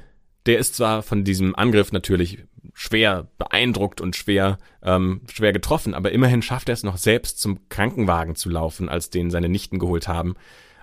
[0.46, 6.12] der ist zwar von diesem Angriff natürlich schwer beeindruckt und schwer, ähm, schwer getroffen, aber
[6.12, 10.08] immerhin schafft er es noch selbst zum Krankenwagen zu laufen, als den seine Nichten geholt
[10.08, 10.34] haben.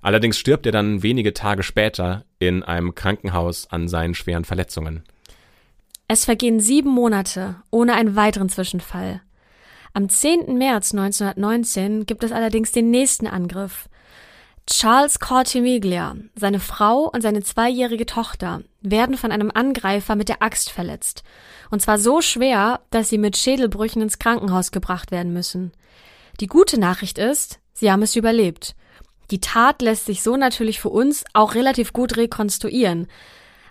[0.01, 5.03] Allerdings stirbt er dann wenige Tage später in einem Krankenhaus an seinen schweren Verletzungen.
[6.07, 9.21] Es vergehen sieben Monate ohne einen weiteren Zwischenfall.
[9.93, 10.57] Am 10.
[10.57, 13.89] März 1919 gibt es allerdings den nächsten Angriff.
[14.67, 20.69] Charles Cortimiglia, seine Frau und seine zweijährige Tochter werden von einem Angreifer mit der Axt
[20.69, 21.23] verletzt.
[21.69, 25.71] Und zwar so schwer, dass sie mit Schädelbrüchen ins Krankenhaus gebracht werden müssen.
[26.39, 28.75] Die gute Nachricht ist, sie haben es überlebt.
[29.31, 33.07] Die Tat lässt sich so natürlich für uns auch relativ gut rekonstruieren.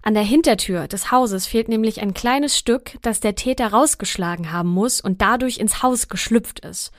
[0.03, 4.71] An der Hintertür des Hauses fehlt nämlich ein kleines Stück, das der Täter rausgeschlagen haben
[4.71, 6.91] muss und dadurch ins Haus geschlüpft ist.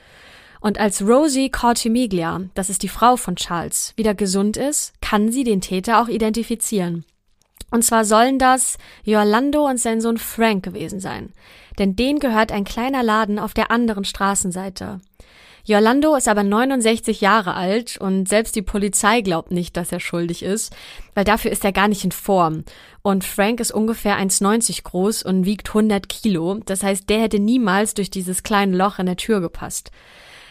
[0.62, 5.42] Und als Rosie Cortimiglia, das ist die Frau von Charles, wieder gesund ist, kann sie
[5.42, 7.04] den Täter auch identifizieren.
[7.72, 11.32] Und zwar sollen das Yolando und sein Sohn Frank gewesen sein.
[11.80, 15.00] Denn denen gehört ein kleiner Laden auf der anderen Straßenseite.
[15.64, 20.44] Yolando ist aber 69 Jahre alt und selbst die Polizei glaubt nicht, dass er schuldig
[20.44, 20.72] ist,
[21.14, 22.64] weil dafür ist er gar nicht in Form.
[23.02, 26.60] Und Frank ist ungefähr 1,90 groß und wiegt 100 Kilo.
[26.66, 29.90] Das heißt, der hätte niemals durch dieses kleine Loch in der Tür gepasst.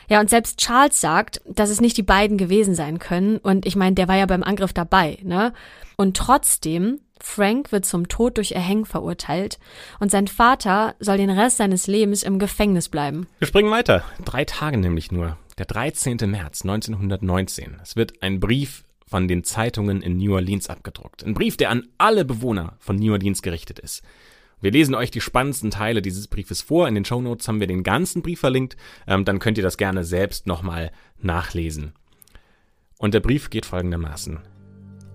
[0.09, 3.37] Ja, und selbst Charles sagt, dass es nicht die beiden gewesen sein können.
[3.37, 5.53] Und ich meine, der war ja beim Angriff dabei, ne?
[5.95, 9.59] Und trotzdem, Frank wird zum Tod durch Erhängen verurteilt
[9.99, 13.27] und sein Vater soll den Rest seines Lebens im Gefängnis bleiben.
[13.37, 14.03] Wir springen weiter.
[14.25, 15.37] Drei Tage nämlich nur.
[15.57, 16.17] Der 13.
[16.25, 17.77] März 1919.
[17.83, 21.23] Es wird ein Brief von den Zeitungen in New Orleans abgedruckt.
[21.23, 24.01] Ein Brief, der an alle Bewohner von New Orleans gerichtet ist.
[24.61, 26.87] Wir lesen euch die spannendsten Teile dieses Briefes vor.
[26.87, 28.77] In den Shownotes haben wir den ganzen Brief verlinkt.
[29.07, 31.93] Ähm, dann könnt ihr das gerne selbst nochmal nachlesen.
[32.99, 34.39] Und der Brief geht folgendermaßen.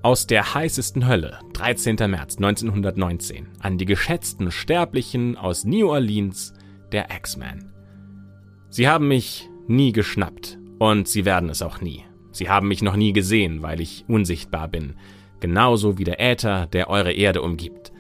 [0.03, 1.97] Aus der heißesten Hölle, 13.
[2.11, 6.53] März 1919, an die geschätzten Sterblichen aus New Orleans,
[6.93, 7.73] der X-Men.
[8.69, 12.05] Sie haben mich nie geschnappt und sie werden es auch nie.
[12.33, 14.95] Sie haben mich noch nie gesehen, weil ich unsichtbar bin,
[15.41, 17.93] genauso wie der Äther, der eure Erde umgibt.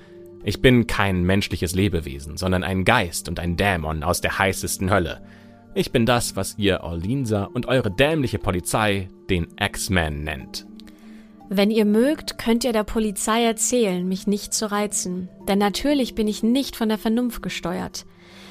[0.48, 5.20] Ich bin kein menschliches Lebewesen, sondern ein Geist und ein Dämon aus der heißesten Hölle.
[5.74, 10.64] Ich bin das, was ihr Orleanser und eure dämliche Polizei den X-Men nennt.
[11.48, 15.28] Wenn ihr mögt, könnt ihr der Polizei erzählen, mich nicht zu reizen.
[15.48, 18.06] Denn natürlich bin ich nicht von der Vernunft gesteuert.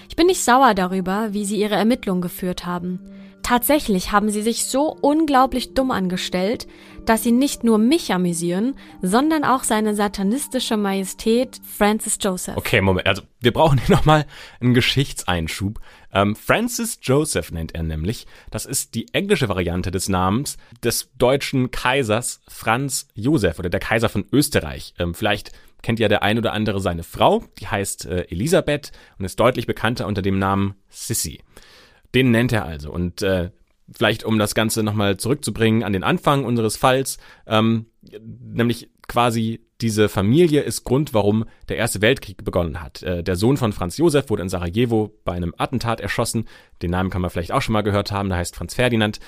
[0.10, 2.99] Ich bin nicht sauer darüber, wie sie ihre Ermittlungen geführt haben.
[3.41, 6.67] Tatsächlich haben sie sich so unglaublich dumm angestellt,
[7.09, 12.57] dass sie nicht nur mich amüsieren, sondern auch seine satanistische Majestät Francis Joseph.
[12.57, 13.07] Okay, Moment.
[13.07, 14.25] Also wir brauchen hier nochmal
[14.59, 15.79] einen Geschichtseinschub.
[16.13, 18.25] Ähm, Francis Joseph nennt er nämlich.
[18.51, 24.09] Das ist die englische Variante des Namens des deutschen Kaisers Franz Joseph oder der Kaiser
[24.09, 24.93] von Österreich.
[24.97, 27.43] Ähm, vielleicht kennt ja der ein oder andere seine Frau.
[27.59, 31.41] Die heißt äh, Elisabeth und ist deutlich bekannter unter dem Namen Sissy.
[32.15, 32.91] Den nennt er also.
[32.91, 33.51] Und äh,
[33.91, 37.17] vielleicht um das Ganze nochmal zurückzubringen an den Anfang unseres Falls,
[37.48, 43.04] ähm, nämlich quasi diese Familie ist Grund, warum der Erste Weltkrieg begonnen hat.
[43.04, 46.48] Äh, der Sohn von Franz Josef wurde in Sarajevo bei einem Attentat erschossen.
[46.82, 49.19] Den Namen kann man vielleicht auch schon mal gehört haben, der heißt Franz Ferdinand.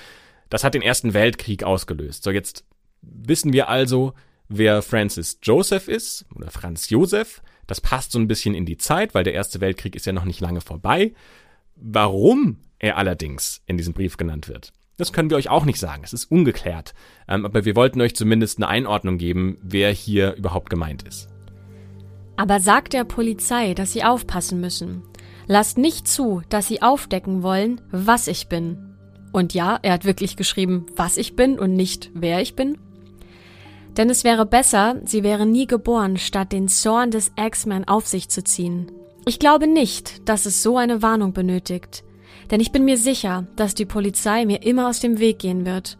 [0.48, 2.24] Das hat den Ersten Weltkrieg ausgelöst.
[2.24, 2.64] So, jetzt
[3.02, 4.14] wissen wir also,
[4.48, 7.42] wer Francis Joseph ist oder Franz Josef.
[7.66, 10.24] Das passt so ein bisschen in die Zeit, weil der Erste Weltkrieg ist ja noch
[10.24, 11.12] nicht lange vorbei.
[11.76, 14.72] Warum er allerdings in diesem Brief genannt wird.
[14.96, 16.02] Das können wir euch auch nicht sagen.
[16.04, 16.92] Es ist ungeklärt.
[17.28, 21.28] Ähm, aber wir wollten euch zumindest eine Einordnung geben, wer hier überhaupt gemeint ist.
[22.36, 25.02] Aber sagt der Polizei, dass sie aufpassen müssen.
[25.46, 28.96] Lasst nicht zu, dass sie aufdecken wollen, was ich bin.
[29.32, 32.76] Und ja, er hat wirklich geschrieben, was ich bin und nicht, wer ich bin.
[33.96, 38.28] Denn es wäre besser, sie wäre nie geboren, statt den Zorn des X-Men auf sich
[38.28, 38.90] zu ziehen.
[39.26, 42.04] Ich glaube nicht, dass es so eine Warnung benötigt.
[42.50, 45.98] Denn ich bin mir sicher, dass die Polizei mir immer aus dem Weg gehen wird.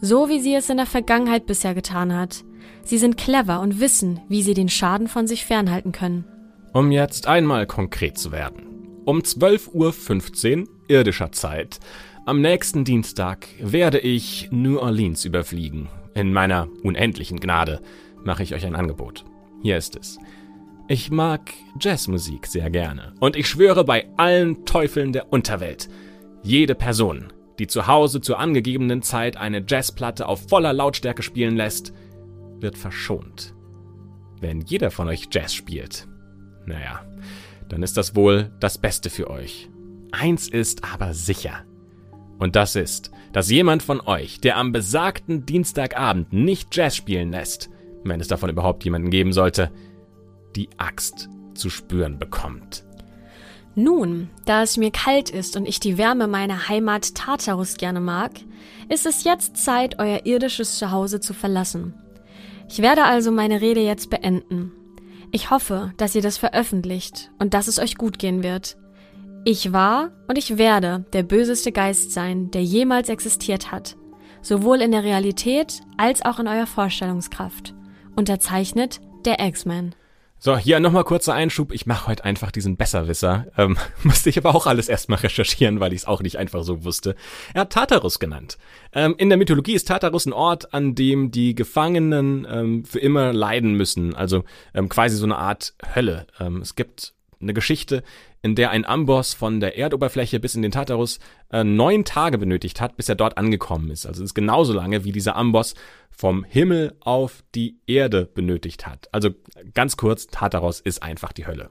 [0.00, 2.44] So wie sie es in der Vergangenheit bisher getan hat.
[2.82, 6.24] Sie sind clever und wissen, wie sie den Schaden von sich fernhalten können.
[6.72, 8.66] Um jetzt einmal konkret zu werden.
[9.04, 11.80] Um 12.15 Uhr irdischer Zeit,
[12.26, 15.88] am nächsten Dienstag, werde ich New Orleans überfliegen.
[16.14, 17.80] In meiner unendlichen Gnade
[18.24, 19.24] mache ich euch ein Angebot.
[19.62, 20.18] Hier ist es.
[20.90, 23.14] Ich mag Jazzmusik sehr gerne.
[23.20, 25.88] Und ich schwöre bei allen Teufeln der Unterwelt,
[26.42, 31.92] jede Person, die zu Hause zur angegebenen Zeit eine Jazzplatte auf voller Lautstärke spielen lässt,
[32.58, 33.54] wird verschont.
[34.40, 36.08] Wenn jeder von euch Jazz spielt,
[36.66, 37.06] naja,
[37.68, 39.70] dann ist das wohl das Beste für euch.
[40.10, 41.66] Eins ist aber sicher.
[42.40, 47.70] Und das ist, dass jemand von euch, der am besagten Dienstagabend nicht Jazz spielen lässt,
[48.02, 49.70] wenn es davon überhaupt jemanden geben sollte,
[50.56, 52.84] die Axt zu spüren bekommt.
[53.74, 58.32] Nun, da es mir kalt ist und ich die Wärme meiner Heimat Tartarus gerne mag,
[58.88, 61.94] ist es jetzt Zeit, euer irdisches Zuhause zu verlassen.
[62.68, 64.72] Ich werde also meine Rede jetzt beenden.
[65.32, 68.76] Ich hoffe, dass ihr das veröffentlicht und dass es euch gut gehen wird.
[69.44, 73.96] Ich war und ich werde der böseste Geist sein, der jemals existiert hat,
[74.42, 77.74] sowohl in der Realität als auch in eurer Vorstellungskraft.
[78.16, 79.94] Unterzeichnet der X-Men.
[80.42, 81.70] So, hier nochmal kurzer Einschub.
[81.70, 83.48] Ich mache heute einfach diesen Besserwisser.
[83.58, 86.82] Ähm, musste ich aber auch alles erstmal recherchieren, weil ich es auch nicht einfach so
[86.82, 87.14] wusste.
[87.52, 88.56] Er hat Tartarus genannt.
[88.94, 93.34] Ähm, in der Mythologie ist Tartarus ein Ort, an dem die Gefangenen ähm, für immer
[93.34, 94.14] leiden müssen.
[94.14, 96.26] Also ähm, quasi so eine Art Hölle.
[96.40, 98.02] Ähm, es gibt eine Geschichte,
[98.42, 101.18] in der ein Amboss von der Erdoberfläche bis in den Tartarus
[101.50, 104.06] äh, neun Tage benötigt hat, bis er dort angekommen ist.
[104.06, 105.74] Also es ist genauso lange, wie dieser Amboss
[106.10, 109.08] vom Himmel auf die Erde benötigt hat.
[109.12, 109.30] Also
[109.74, 111.70] ganz kurz, Tartarus ist einfach die Hölle.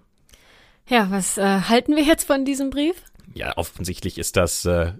[0.88, 3.04] Ja, was äh, halten wir jetzt von diesem Brief?
[3.36, 4.94] Ja, offensichtlich ist das, äh,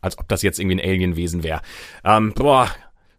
[0.00, 1.62] als ob das jetzt irgendwie ein Alienwesen wäre.
[2.04, 2.68] Ähm, boah,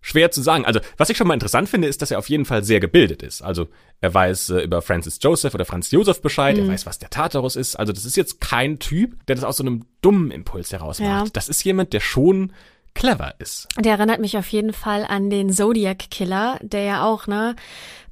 [0.01, 0.65] Schwer zu sagen.
[0.65, 3.21] Also, was ich schon mal interessant finde, ist, dass er auf jeden Fall sehr gebildet
[3.21, 3.41] ist.
[3.41, 3.67] Also,
[4.01, 6.63] er weiß äh, über Francis Joseph oder Franz Joseph Bescheid, mhm.
[6.63, 7.75] er weiß, was der Tartarus ist.
[7.75, 11.25] Also, das ist jetzt kein Typ, der das aus so einem dummen Impuls heraus macht.
[11.27, 11.31] Ja.
[11.33, 12.53] Das ist jemand, der schon
[12.93, 13.67] clever ist.
[13.77, 17.55] Der erinnert mich auf jeden Fall an den Zodiac Killer, der ja auch, ne,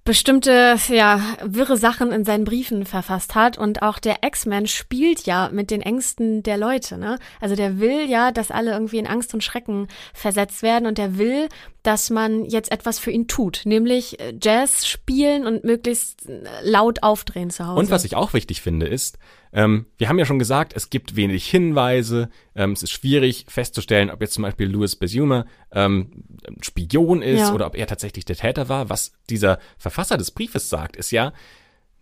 [0.07, 3.57] bestimmte, ja, wirre Sachen in seinen Briefen verfasst hat.
[3.57, 7.19] Und auch der X-Men spielt ja mit den Ängsten der Leute, ne?
[7.41, 11.17] Also der will ja, dass alle irgendwie in Angst und Schrecken versetzt werden und der
[11.17, 11.49] will,
[11.87, 17.01] dass man jetzt etwas für ihn tut, nämlich äh, Jazz spielen und möglichst äh, laut
[17.01, 17.79] aufdrehen zu Hause.
[17.79, 19.17] Und was ich auch wichtig finde, ist,
[19.53, 24.11] ähm, wir haben ja schon gesagt, es gibt wenig Hinweise, ähm, es ist schwierig festzustellen,
[24.11, 26.25] ob jetzt zum Beispiel Louis Besumer ähm,
[26.61, 27.53] Spion ist ja.
[27.53, 28.89] oder ob er tatsächlich der Täter war.
[28.89, 31.31] Was dieser Verfasser des Briefes sagt, ist ja,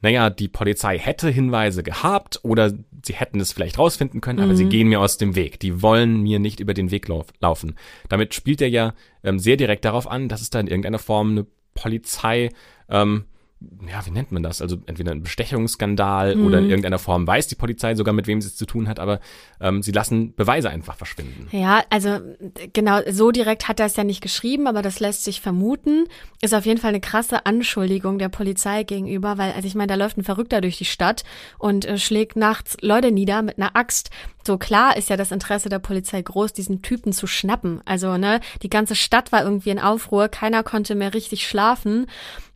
[0.01, 4.57] naja, die Polizei hätte Hinweise gehabt oder sie hätten es vielleicht rausfinden können, aber mhm.
[4.57, 5.59] sie gehen mir aus dem Weg.
[5.59, 7.75] Die wollen mir nicht über den Weg lauf laufen.
[8.09, 8.93] Damit spielt er ja
[9.23, 12.49] ähm, sehr direkt darauf an, dass es da in irgendeiner Form eine Polizei
[12.89, 13.25] ähm,
[13.89, 14.61] ja, wie nennt man das?
[14.61, 16.45] Also entweder ein Bestechungsskandal mhm.
[16.45, 18.99] oder in irgendeiner Form weiß die Polizei sogar, mit wem sie es zu tun hat,
[18.99, 19.19] aber
[19.61, 21.47] ähm, sie lassen Beweise einfach verschwinden.
[21.51, 22.19] Ja, also
[22.73, 26.05] genau, so direkt hat er es ja nicht geschrieben, aber das lässt sich vermuten.
[26.41, 29.95] Ist auf jeden Fall eine krasse Anschuldigung der Polizei gegenüber, weil, also ich meine, da
[29.95, 31.23] läuft ein Verrückter durch die Stadt
[31.57, 34.09] und äh, schlägt nachts Leute nieder mit einer Axt.
[34.45, 37.81] So klar ist ja das Interesse der Polizei groß, diesen Typen zu schnappen.
[37.85, 42.05] Also, ne, die ganze Stadt war irgendwie in Aufruhr, keiner konnte mehr richtig schlafen.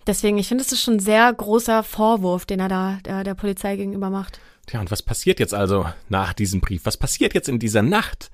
[0.07, 3.35] Deswegen, ich finde, es ist schon ein sehr großer Vorwurf, den er da der, der
[3.35, 4.39] Polizei gegenüber macht.
[4.65, 6.85] Tja, und was passiert jetzt also nach diesem Brief?
[6.85, 8.31] Was passiert jetzt in dieser Nacht?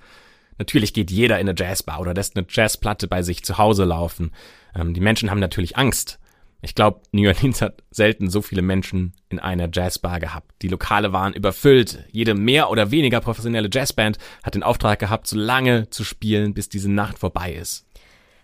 [0.57, 4.31] Natürlich geht jeder in eine Jazzbar oder lässt eine Jazzplatte bei sich zu Hause laufen.
[4.73, 6.19] Ähm, die Menschen haben natürlich Angst.
[6.61, 10.51] Ich glaube, New Orleans hat selten so viele Menschen in einer Jazzbar gehabt.
[10.61, 12.05] Die Lokale waren überfüllt.
[12.11, 16.69] Jede mehr oder weniger professionelle Jazzband hat den Auftrag gehabt, so lange zu spielen, bis
[16.69, 17.84] diese Nacht vorbei ist.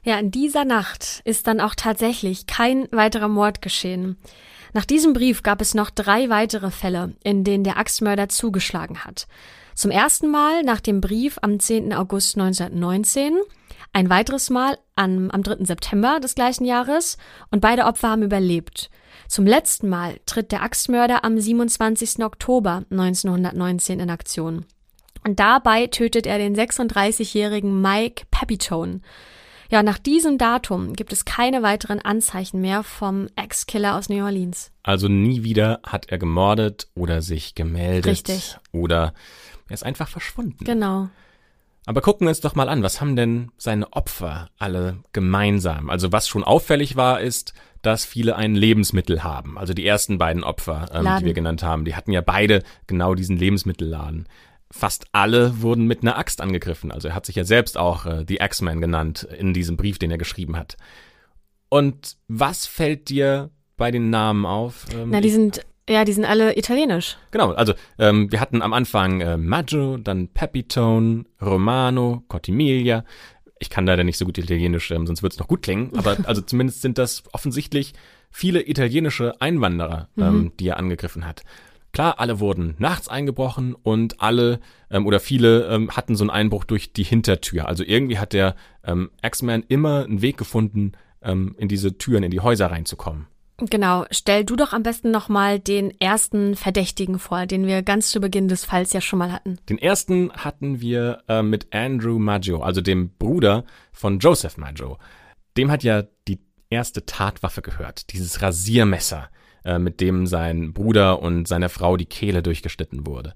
[0.03, 4.17] Ja, in dieser Nacht ist dann auch tatsächlich kein weiterer Mord geschehen.
[4.73, 9.27] Nach diesem Brief gab es noch drei weitere Fälle, in denen der Axtmörder zugeschlagen hat.
[9.75, 11.93] Zum ersten Mal nach dem Brief am 10.
[11.93, 13.37] August 1919,
[13.93, 15.65] ein weiteres Mal am, am 3.
[15.65, 17.17] September des gleichen Jahres
[17.51, 18.89] und beide Opfer haben überlebt.
[19.27, 22.23] Zum letzten Mal tritt der Axtmörder am 27.
[22.23, 24.65] Oktober 1919 in Aktion.
[25.23, 29.01] Und dabei tötet er den 36-jährigen Mike Pepitone.
[29.71, 34.69] Ja, nach diesem Datum gibt es keine weiteren Anzeichen mehr vom Ex-Killer aus New Orleans.
[34.83, 38.11] Also nie wieder hat er gemordet oder sich gemeldet.
[38.11, 38.57] Richtig.
[38.73, 39.13] Oder
[39.69, 40.65] er ist einfach verschwunden.
[40.65, 41.07] Genau.
[41.85, 45.89] Aber gucken wir uns doch mal an, was haben denn seine Opfer alle gemeinsam?
[45.89, 49.57] Also was schon auffällig war, ist, dass viele ein Lebensmittel haben.
[49.57, 53.15] Also die ersten beiden Opfer, ähm, die wir genannt haben, die hatten ja beide genau
[53.15, 54.27] diesen Lebensmittelladen
[54.71, 56.91] fast alle wurden mit einer Axt angegriffen.
[56.91, 60.11] Also er hat sich ja selbst auch äh, The X-Man genannt in diesem Brief, den
[60.11, 60.77] er geschrieben hat.
[61.69, 64.85] Und was fällt dir bei den Namen auf?
[64.93, 67.17] Ähm, Na, die sind ja, die sind alle italienisch.
[67.31, 73.03] Genau, also ähm, wir hatten am Anfang äh, Maggio, dann Pepitone, Romano, Cortimiglia.
[73.59, 75.91] Ich kann leider nicht so gut Italienisch, ähm, sonst wird es noch gut klingen.
[75.97, 77.93] Aber also zumindest sind das offensichtlich
[78.29, 80.51] viele italienische Einwanderer, ähm, mhm.
[80.57, 81.43] die er angegriffen hat.
[81.93, 86.63] Klar, alle wurden nachts eingebrochen und alle ähm, oder viele ähm, hatten so einen Einbruch
[86.63, 87.67] durch die Hintertür.
[87.67, 92.31] Also irgendwie hat der ähm, X-Man immer einen Weg gefunden, ähm, in diese Türen, in
[92.31, 93.27] die Häuser reinzukommen.
[93.69, 98.19] Genau, stell du doch am besten nochmal den ersten Verdächtigen vor, den wir ganz zu
[98.19, 99.59] Beginn des Falls ja schon mal hatten.
[99.69, 104.97] Den ersten hatten wir äh, mit Andrew Maggio, also dem Bruder von Joseph Maggio.
[105.57, 106.39] Dem hat ja die
[106.71, 109.29] erste Tatwaffe gehört, dieses Rasiermesser
[109.63, 113.33] äh, mit dem sein Bruder und seine Frau die Kehle durchgeschnitten wurde.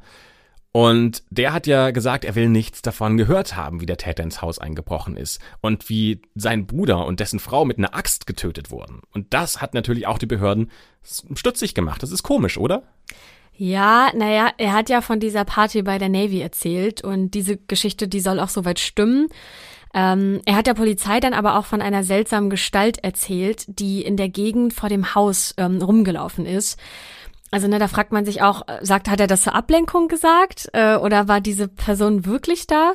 [0.75, 4.41] Und der hat ja gesagt, er will nichts davon gehört haben, wie der Täter ins
[4.41, 8.99] Haus eingebrochen ist und wie sein Bruder und dessen Frau mit einer Axt getötet wurden.
[9.13, 10.69] Und das hat natürlich auch die Behörden
[11.01, 12.03] stutzig gemacht.
[12.03, 12.83] Das ist komisch, oder?
[13.57, 18.09] Ja, naja, er hat ja von dieser Party bei der Navy erzählt und diese Geschichte,
[18.09, 19.29] die soll auch soweit stimmen.
[19.95, 24.17] Ähm, er hat der Polizei dann aber auch von einer seltsamen Gestalt erzählt, die in
[24.17, 26.77] der Gegend vor dem Haus ähm, rumgelaufen ist.
[27.49, 30.69] Also ne, da fragt man sich auch, äh, sagt, hat er das zur Ablenkung gesagt
[30.73, 32.93] äh, oder war diese Person wirklich da?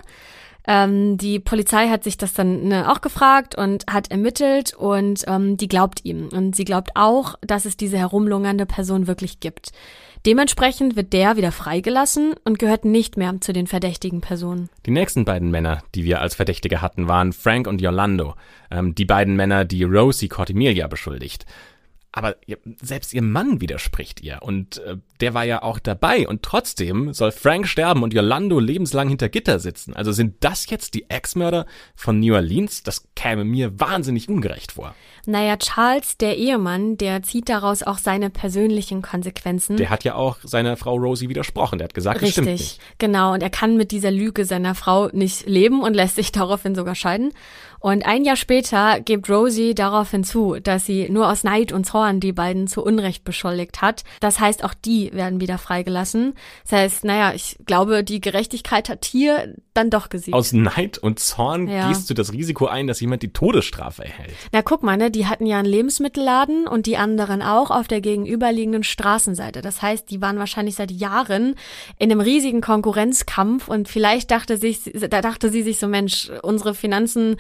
[0.66, 5.57] Ähm, die Polizei hat sich das dann ne, auch gefragt und hat ermittelt und ähm,
[5.57, 6.28] die glaubt ihm.
[6.30, 9.72] Und sie glaubt auch, dass es diese herumlungernde Person wirklich gibt.
[10.26, 14.68] Dementsprechend wird der wieder freigelassen und gehört nicht mehr zu den verdächtigen Personen.
[14.84, 18.34] Die nächsten beiden Männer, die wir als Verdächtige hatten, waren Frank und Yolando.
[18.70, 21.46] Ähm, die beiden Männer, die Rosie Cortimilia beschuldigt.
[22.12, 22.36] Aber
[22.82, 24.40] selbst ihr Mann widerspricht ihr.
[24.42, 26.26] Und äh, der war ja auch dabei.
[26.26, 29.94] Und trotzdem soll Frank sterben und Yolando lebenslang hinter Gitter sitzen.
[29.94, 32.82] Also sind das jetzt die Ex-Mörder von New Orleans?
[32.82, 34.96] Das käme mir wahnsinnig ungerecht vor.
[35.26, 39.76] Naja, Charles, der Ehemann, der zieht daraus auch seine persönlichen Konsequenzen.
[39.76, 41.78] Der hat ja auch seiner Frau Rosie widersprochen.
[41.78, 42.80] Der hat gesagt, Richtig, das stimmt nicht.
[42.98, 43.34] genau.
[43.34, 46.94] Und er kann mit dieser Lüge seiner Frau nicht leben und lässt sich daraufhin sogar
[46.94, 47.32] scheiden.
[47.80, 52.20] Und ein Jahr später gibt Rosie darauf hinzu, dass sie nur aus Neid und Zorn
[52.20, 54.04] die beiden zu Unrecht beschuldigt hat.
[54.20, 56.34] Das heißt, auch die werden wieder freigelassen.
[56.64, 60.34] Das heißt, naja, ich glaube, die Gerechtigkeit hat hier dann doch gesiegt.
[60.34, 61.88] Aus Neid und Zorn ja.
[61.88, 64.34] gehst du das Risiko ein, dass jemand die Todesstrafe erhält.
[64.52, 68.00] Na guck mal, ne, die hatten ja einen Lebensmittelladen und die anderen auch auf der
[68.00, 69.62] gegenüberliegenden Straßenseite.
[69.62, 71.56] Das heißt, die waren wahrscheinlich seit Jahren
[71.98, 76.74] in einem riesigen Konkurrenzkampf und vielleicht dachte sich, da dachte sie sich so, Mensch, unsere
[76.74, 77.36] Finanzen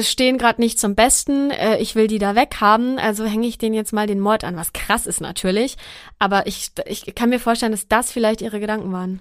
[0.00, 3.74] stehen gerade nicht zum Besten, äh, ich will die da weghaben, also hänge ich denen
[3.74, 5.76] jetzt mal den Mord an, was krass ist natürlich.
[6.18, 9.20] Aber ich, ich kann mir vorstellen, dass das vielleicht ihre Gedanken waren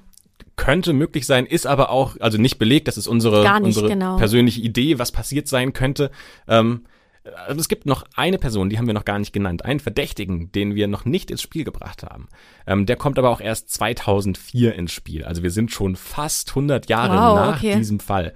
[0.56, 4.18] könnte möglich sein, ist aber auch, also nicht belegt, das ist unsere, unsere genau.
[4.18, 6.12] persönliche Idee, was passiert sein könnte.
[6.48, 6.86] Ähm,
[7.24, 10.52] Also es gibt noch eine Person, die haben wir noch gar nicht genannt, einen Verdächtigen,
[10.52, 12.28] den wir noch nicht ins Spiel gebracht haben.
[12.66, 15.24] Ähm, der kommt aber auch erst 2004 ins Spiel.
[15.24, 17.76] Also wir sind schon fast 100 Jahre Wow, nach okay.
[17.76, 18.34] diesem Fall.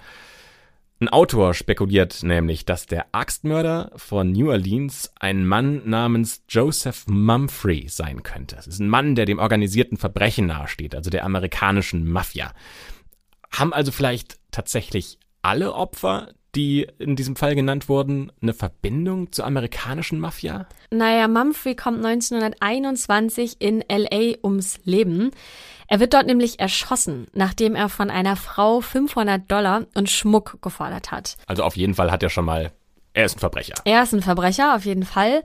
[0.99, 7.89] Ein Autor spekuliert nämlich, dass der Axtmörder von New Orleans ein Mann namens Joseph Mumphrey
[7.89, 8.55] sein könnte.
[8.57, 12.53] Es ist ein Mann, der dem organisierten Verbrechen nahesteht, also der amerikanischen Mafia.
[13.51, 19.45] Haben also vielleicht tatsächlich alle Opfer, die in diesem Fall genannt wurden, eine Verbindung zur
[19.45, 20.67] amerikanischen Mafia?
[20.91, 25.31] Naja, Mumphrey kommt 1921 in LA ums Leben.
[25.87, 31.11] Er wird dort nämlich erschossen, nachdem er von einer Frau 500 Dollar und Schmuck gefordert
[31.11, 31.37] hat.
[31.45, 32.71] Also auf jeden Fall hat er schon mal,
[33.13, 33.75] er ist ein Verbrecher.
[33.85, 35.43] Er ist ein Verbrecher, auf jeden Fall.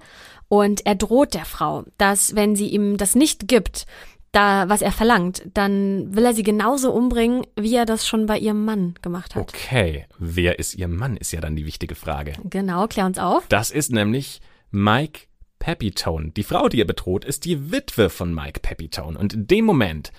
[0.48, 3.86] Und er droht der Frau, dass wenn sie ihm das nicht gibt,
[4.32, 8.38] da, was er verlangt, dann will er sie genauso umbringen, wie er das schon bei
[8.38, 9.42] ihrem Mann gemacht hat.
[9.42, 12.34] Okay, wer ist ihr Mann, ist ja dann die wichtige Frage.
[12.44, 13.46] Genau, klär uns auf.
[13.48, 15.22] Das ist nämlich Mike
[15.58, 16.30] Pepitone.
[16.30, 19.18] Die Frau, die er bedroht, ist die Witwe von Mike Pepitone.
[19.18, 20.12] Und in dem Moment,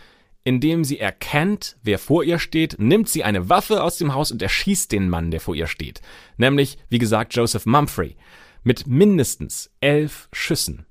[0.43, 4.31] in dem sie erkennt, wer vor ihr steht, nimmt sie eine Waffe aus dem Haus
[4.31, 6.01] und erschießt den Mann, der vor ihr steht.
[6.37, 8.15] Nämlich, wie gesagt, Joseph Mumphrey.
[8.63, 10.85] Mit mindestens elf Schüssen.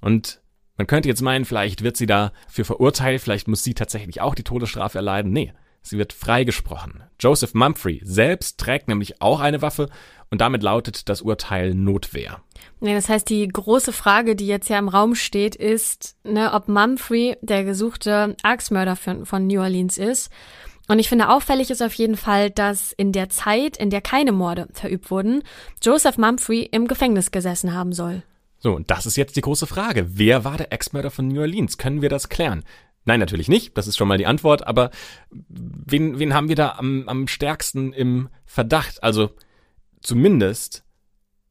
[0.00, 0.39] Und
[0.80, 4.44] man könnte jetzt meinen, vielleicht wird sie dafür verurteilt, vielleicht muss sie tatsächlich auch die
[4.44, 5.30] Todesstrafe erleiden.
[5.30, 5.52] Nee,
[5.82, 7.02] sie wird freigesprochen.
[7.20, 9.90] Joseph Mumphrey selbst trägt nämlich auch eine Waffe
[10.30, 12.40] und damit lautet das Urteil Notwehr.
[12.80, 16.68] Nee, das heißt, die große Frage, die jetzt ja im Raum steht, ist, ne, ob
[16.68, 20.30] Mumphrey der gesuchte Axtmörder von, New Orleans ist.
[20.88, 24.32] Und ich finde auffällig ist auf jeden Fall, dass in der Zeit, in der keine
[24.32, 25.42] Morde verübt wurden,
[25.82, 28.22] Joseph Mumphrey im Gefängnis gesessen haben soll.
[28.60, 30.06] So, und das ist jetzt die große Frage.
[30.10, 31.78] Wer war der Ex-Mörder von New Orleans?
[31.78, 32.62] Können wir das klären?
[33.06, 33.76] Nein, natürlich nicht.
[33.76, 34.66] Das ist schon mal die Antwort.
[34.66, 34.90] Aber
[35.30, 39.02] wen, wen haben wir da am, am stärksten im Verdacht?
[39.02, 39.30] Also
[40.00, 40.84] zumindest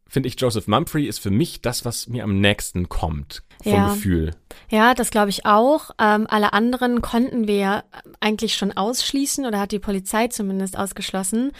[0.09, 3.89] finde ich, Joseph Mumphrey ist für mich das, was mir am nächsten kommt vom Ja.
[3.89, 4.31] Gefühl.
[4.69, 5.91] Ja, das glaube ich auch.
[5.99, 7.83] Ähm, alle anderen konnten wir ja
[8.19, 11.51] eigentlich schon ausschließen oder hat die Polizei zumindest ausgeschlossen.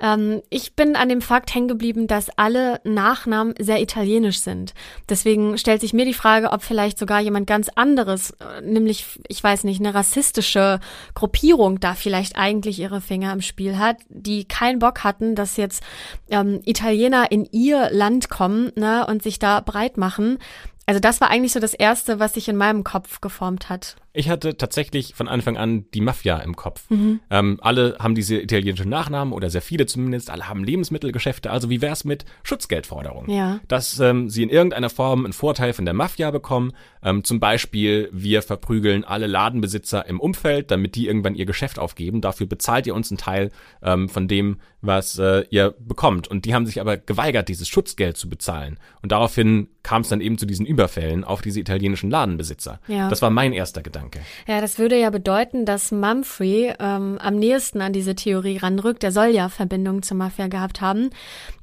[0.00, 4.74] Ähm, ich bin an dem Fakt hängen geblieben, dass alle Nachnamen sehr italienisch sind.
[5.08, 9.42] Deswegen stellt sich mir die Frage, ob vielleicht sogar jemand ganz anderes, äh, nämlich, ich
[9.42, 10.80] weiß nicht, eine rassistische
[11.14, 15.82] Gruppierung da vielleicht eigentlich ihre Finger im Spiel hat, die keinen Bock hatten, dass jetzt
[16.30, 20.38] ähm, Italiener in ihr Land kommen ne, und sich da breit machen.
[20.86, 23.96] Also das war eigentlich so das Erste, was sich in meinem Kopf geformt hat.
[24.16, 26.88] Ich hatte tatsächlich von Anfang an die Mafia im Kopf.
[26.88, 27.20] Mhm.
[27.30, 30.30] Ähm, alle haben diese italienischen Nachnamen oder sehr viele zumindest.
[30.30, 31.50] Alle haben Lebensmittelgeschäfte.
[31.50, 33.30] Also wie wär's mit Schutzgeldforderungen?
[33.30, 33.60] Ja.
[33.68, 36.72] Dass ähm, sie in irgendeiner Form einen Vorteil von der Mafia bekommen.
[37.02, 42.22] Ähm, zum Beispiel, wir verprügeln alle Ladenbesitzer im Umfeld, damit die irgendwann ihr Geschäft aufgeben.
[42.22, 43.50] Dafür bezahlt ihr uns einen Teil
[43.82, 46.28] ähm, von dem, was äh, ihr bekommt.
[46.28, 48.78] Und die haben sich aber geweigert, dieses Schutzgeld zu bezahlen.
[49.02, 52.80] Und daraufhin kam es dann eben zu diesen Überfällen auf diese italienischen Ladenbesitzer.
[52.88, 53.08] Ja.
[53.08, 54.05] Das war mein erster Gedanke.
[54.46, 59.02] Ja, das würde ja bedeuten, dass Mumphrey ähm, am nächsten an diese Theorie ranrückt.
[59.02, 61.10] Der soll ja Verbindungen zur Mafia gehabt haben.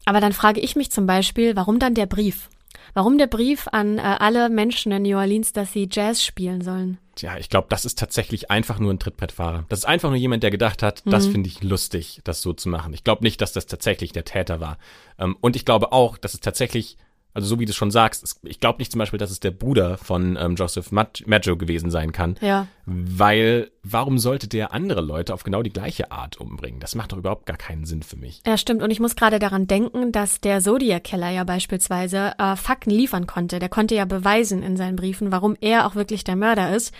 [0.06, 2.50] Aber dann frage ich mich zum Beispiel, warum dann der Brief?
[2.94, 7.00] Warum der Brief an äh, alle Menschen in New Orleans, dass sie Jazz spielen sollen?
[7.16, 9.66] Tja, ich glaube, das ist tatsächlich einfach nur ein Trittbrettfahrer.
[9.70, 12.70] Das ist einfach nur jemand, der gedacht hat, das finde ich lustig, das so zu
[12.70, 12.94] machen.
[12.94, 14.78] Ich glaube nicht, dass das tatsächlich der Täter war.
[15.20, 16.98] Ähm, und ich glaube auch, dass es tatsächlich,
[17.34, 19.52] also so wie du es schon sagst, ich glaube nicht zum Beispiel, dass es der
[19.52, 22.36] Bruder von ähm, Joseph Maggio gewesen sein kann.
[22.42, 22.68] Ja.
[22.86, 26.80] Weil, warum sollte der andere Leute auf genau die gleiche Art umbringen?
[26.80, 28.42] Das macht doch überhaupt gar keinen Sinn für mich.
[28.46, 28.84] Ja, stimmt.
[28.84, 33.60] Und ich muss gerade daran denken, dass der Zodiac-Killer ja beispielsweise äh, Fakten liefern konnte.
[33.60, 36.94] Der konnte ja beweisen in seinen Briefen, warum er auch wirklich der Mörder ist.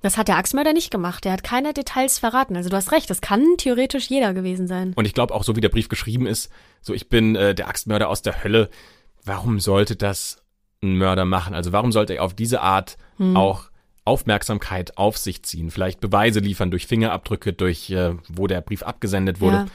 [0.00, 1.24] Das hat der Axtmörder nicht gemacht.
[1.24, 2.56] Der hat keine Details verraten.
[2.56, 4.92] Also du hast recht, das kann theoretisch jeder gewesen sein.
[4.94, 6.50] Und ich glaube auch, so wie der Brief geschrieben ist,
[6.82, 8.70] so ich bin äh, der Axtmörder aus der Hölle.
[9.28, 10.42] Warum sollte das
[10.82, 11.54] ein Mörder machen?
[11.54, 12.96] Also warum sollte er auf diese Art
[13.34, 13.70] auch
[14.04, 15.70] Aufmerksamkeit auf sich ziehen?
[15.70, 19.56] Vielleicht Beweise liefern durch Fingerabdrücke, durch äh, wo der Brief abgesendet wurde.
[19.56, 19.66] Ja.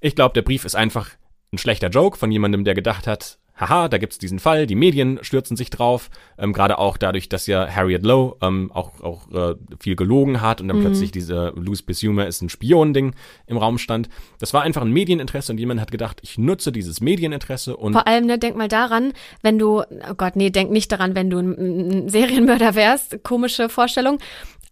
[0.00, 1.10] Ich glaube, der Brief ist einfach
[1.52, 3.38] ein schlechter Joke von jemandem, der gedacht hat,
[3.68, 7.46] haha, da gibt's diesen Fall, die Medien stürzen sich drauf, ähm, gerade auch dadurch, dass
[7.46, 11.82] ja Harriet Lowe ähm, auch, auch äh, viel gelogen hat und dann plötzlich diese Louis
[11.82, 13.14] Besumer ist ein Spion-Ding
[13.46, 14.08] im Raum stand.
[14.38, 18.06] Das war einfach ein Medieninteresse und jemand hat gedacht, ich nutze dieses Medieninteresse und Vor
[18.06, 21.38] allem, ne, denk mal daran, wenn du, oh Gott, nee, denk nicht daran, wenn du
[21.38, 24.18] ein, ein Serienmörder wärst, komische Vorstellung.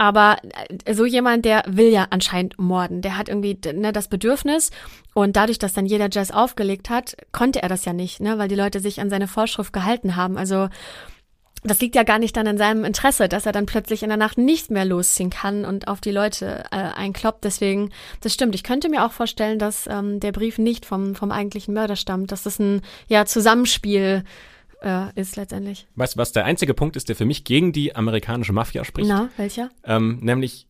[0.00, 0.38] Aber
[0.86, 3.02] äh, so jemand, der will ja anscheinend morden.
[3.02, 4.70] Der hat irgendwie ne, das Bedürfnis
[5.12, 8.48] und dadurch, dass dann jeder Jazz aufgelegt hat, konnte er das ja nicht, ne, weil
[8.48, 10.38] die Leute sich an seine Vorschrift gehalten haben.
[10.38, 10.70] Also
[11.62, 14.16] das liegt ja gar nicht dann in seinem Interesse, dass er dann plötzlich in der
[14.16, 17.44] Nacht nicht mehr losziehen kann und auf die Leute äh, einkloppt.
[17.44, 17.90] Deswegen,
[18.22, 18.54] das stimmt.
[18.54, 22.32] Ich könnte mir auch vorstellen, dass ähm, der Brief nicht vom, vom eigentlichen Mörder stammt,
[22.32, 24.24] dass das ein ja, Zusammenspiel
[24.82, 25.86] äh, ist letztendlich.
[25.94, 29.08] Weißt du, was der einzige Punkt ist, der für mich gegen die amerikanische Mafia spricht?
[29.08, 29.70] Na, welcher?
[29.84, 30.66] Ähm, nämlich,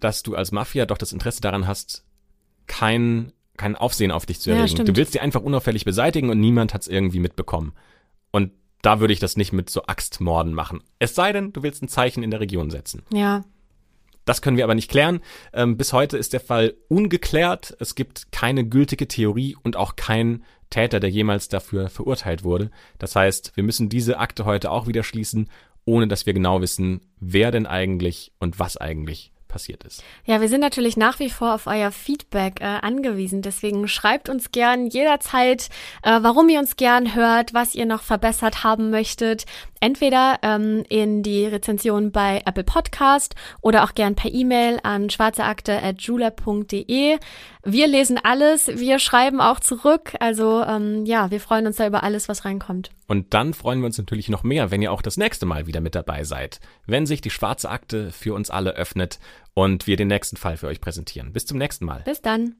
[0.00, 2.04] dass du als Mafia doch das Interesse daran hast,
[2.66, 4.72] kein, kein Aufsehen auf dich zu Ja, erregen.
[4.76, 4.88] stimmt.
[4.88, 7.72] du willst die einfach unauffällig beseitigen und niemand hat es irgendwie mitbekommen.
[8.30, 8.52] Und
[8.82, 10.82] da würde ich das nicht mit so Axtmorden machen.
[10.98, 13.02] Es sei denn, du willst ein Zeichen in der Region setzen.
[13.12, 13.44] Ja,
[14.26, 15.20] Das können wir aber nicht klären.
[15.52, 17.76] Ähm, bis heute ist der Fall ungeklärt.
[17.80, 22.70] Es gibt keine gültige Theorie und auch kein Täter, der jemals dafür verurteilt wurde.
[22.98, 25.48] Das heißt, wir müssen diese Akte heute auch wieder schließen,
[25.84, 30.02] ohne dass wir genau wissen, wer denn eigentlich und was eigentlich passiert ist.
[30.26, 33.40] Ja, wir sind natürlich nach wie vor auf euer Feedback äh, angewiesen.
[33.40, 35.70] Deswegen schreibt uns gern jederzeit,
[36.02, 39.46] äh, warum ihr uns gern hört, was ihr noch verbessert haben möchtet.
[39.80, 47.18] Entweder ähm, in die Rezension bei Apple Podcast oder auch gern per E-Mail an schwarzeakte.julep.de.
[47.64, 50.14] Wir lesen alles, wir schreiben auch zurück.
[50.20, 52.90] Also ähm, ja, wir freuen uns da über alles, was reinkommt.
[53.06, 55.80] Und dann freuen wir uns natürlich noch mehr, wenn ihr auch das nächste Mal wieder
[55.80, 59.18] mit dabei seid, wenn sich die schwarze Akte für uns alle öffnet
[59.54, 61.32] und wir den nächsten Fall für euch präsentieren.
[61.32, 62.02] Bis zum nächsten Mal.
[62.04, 62.56] Bis dann.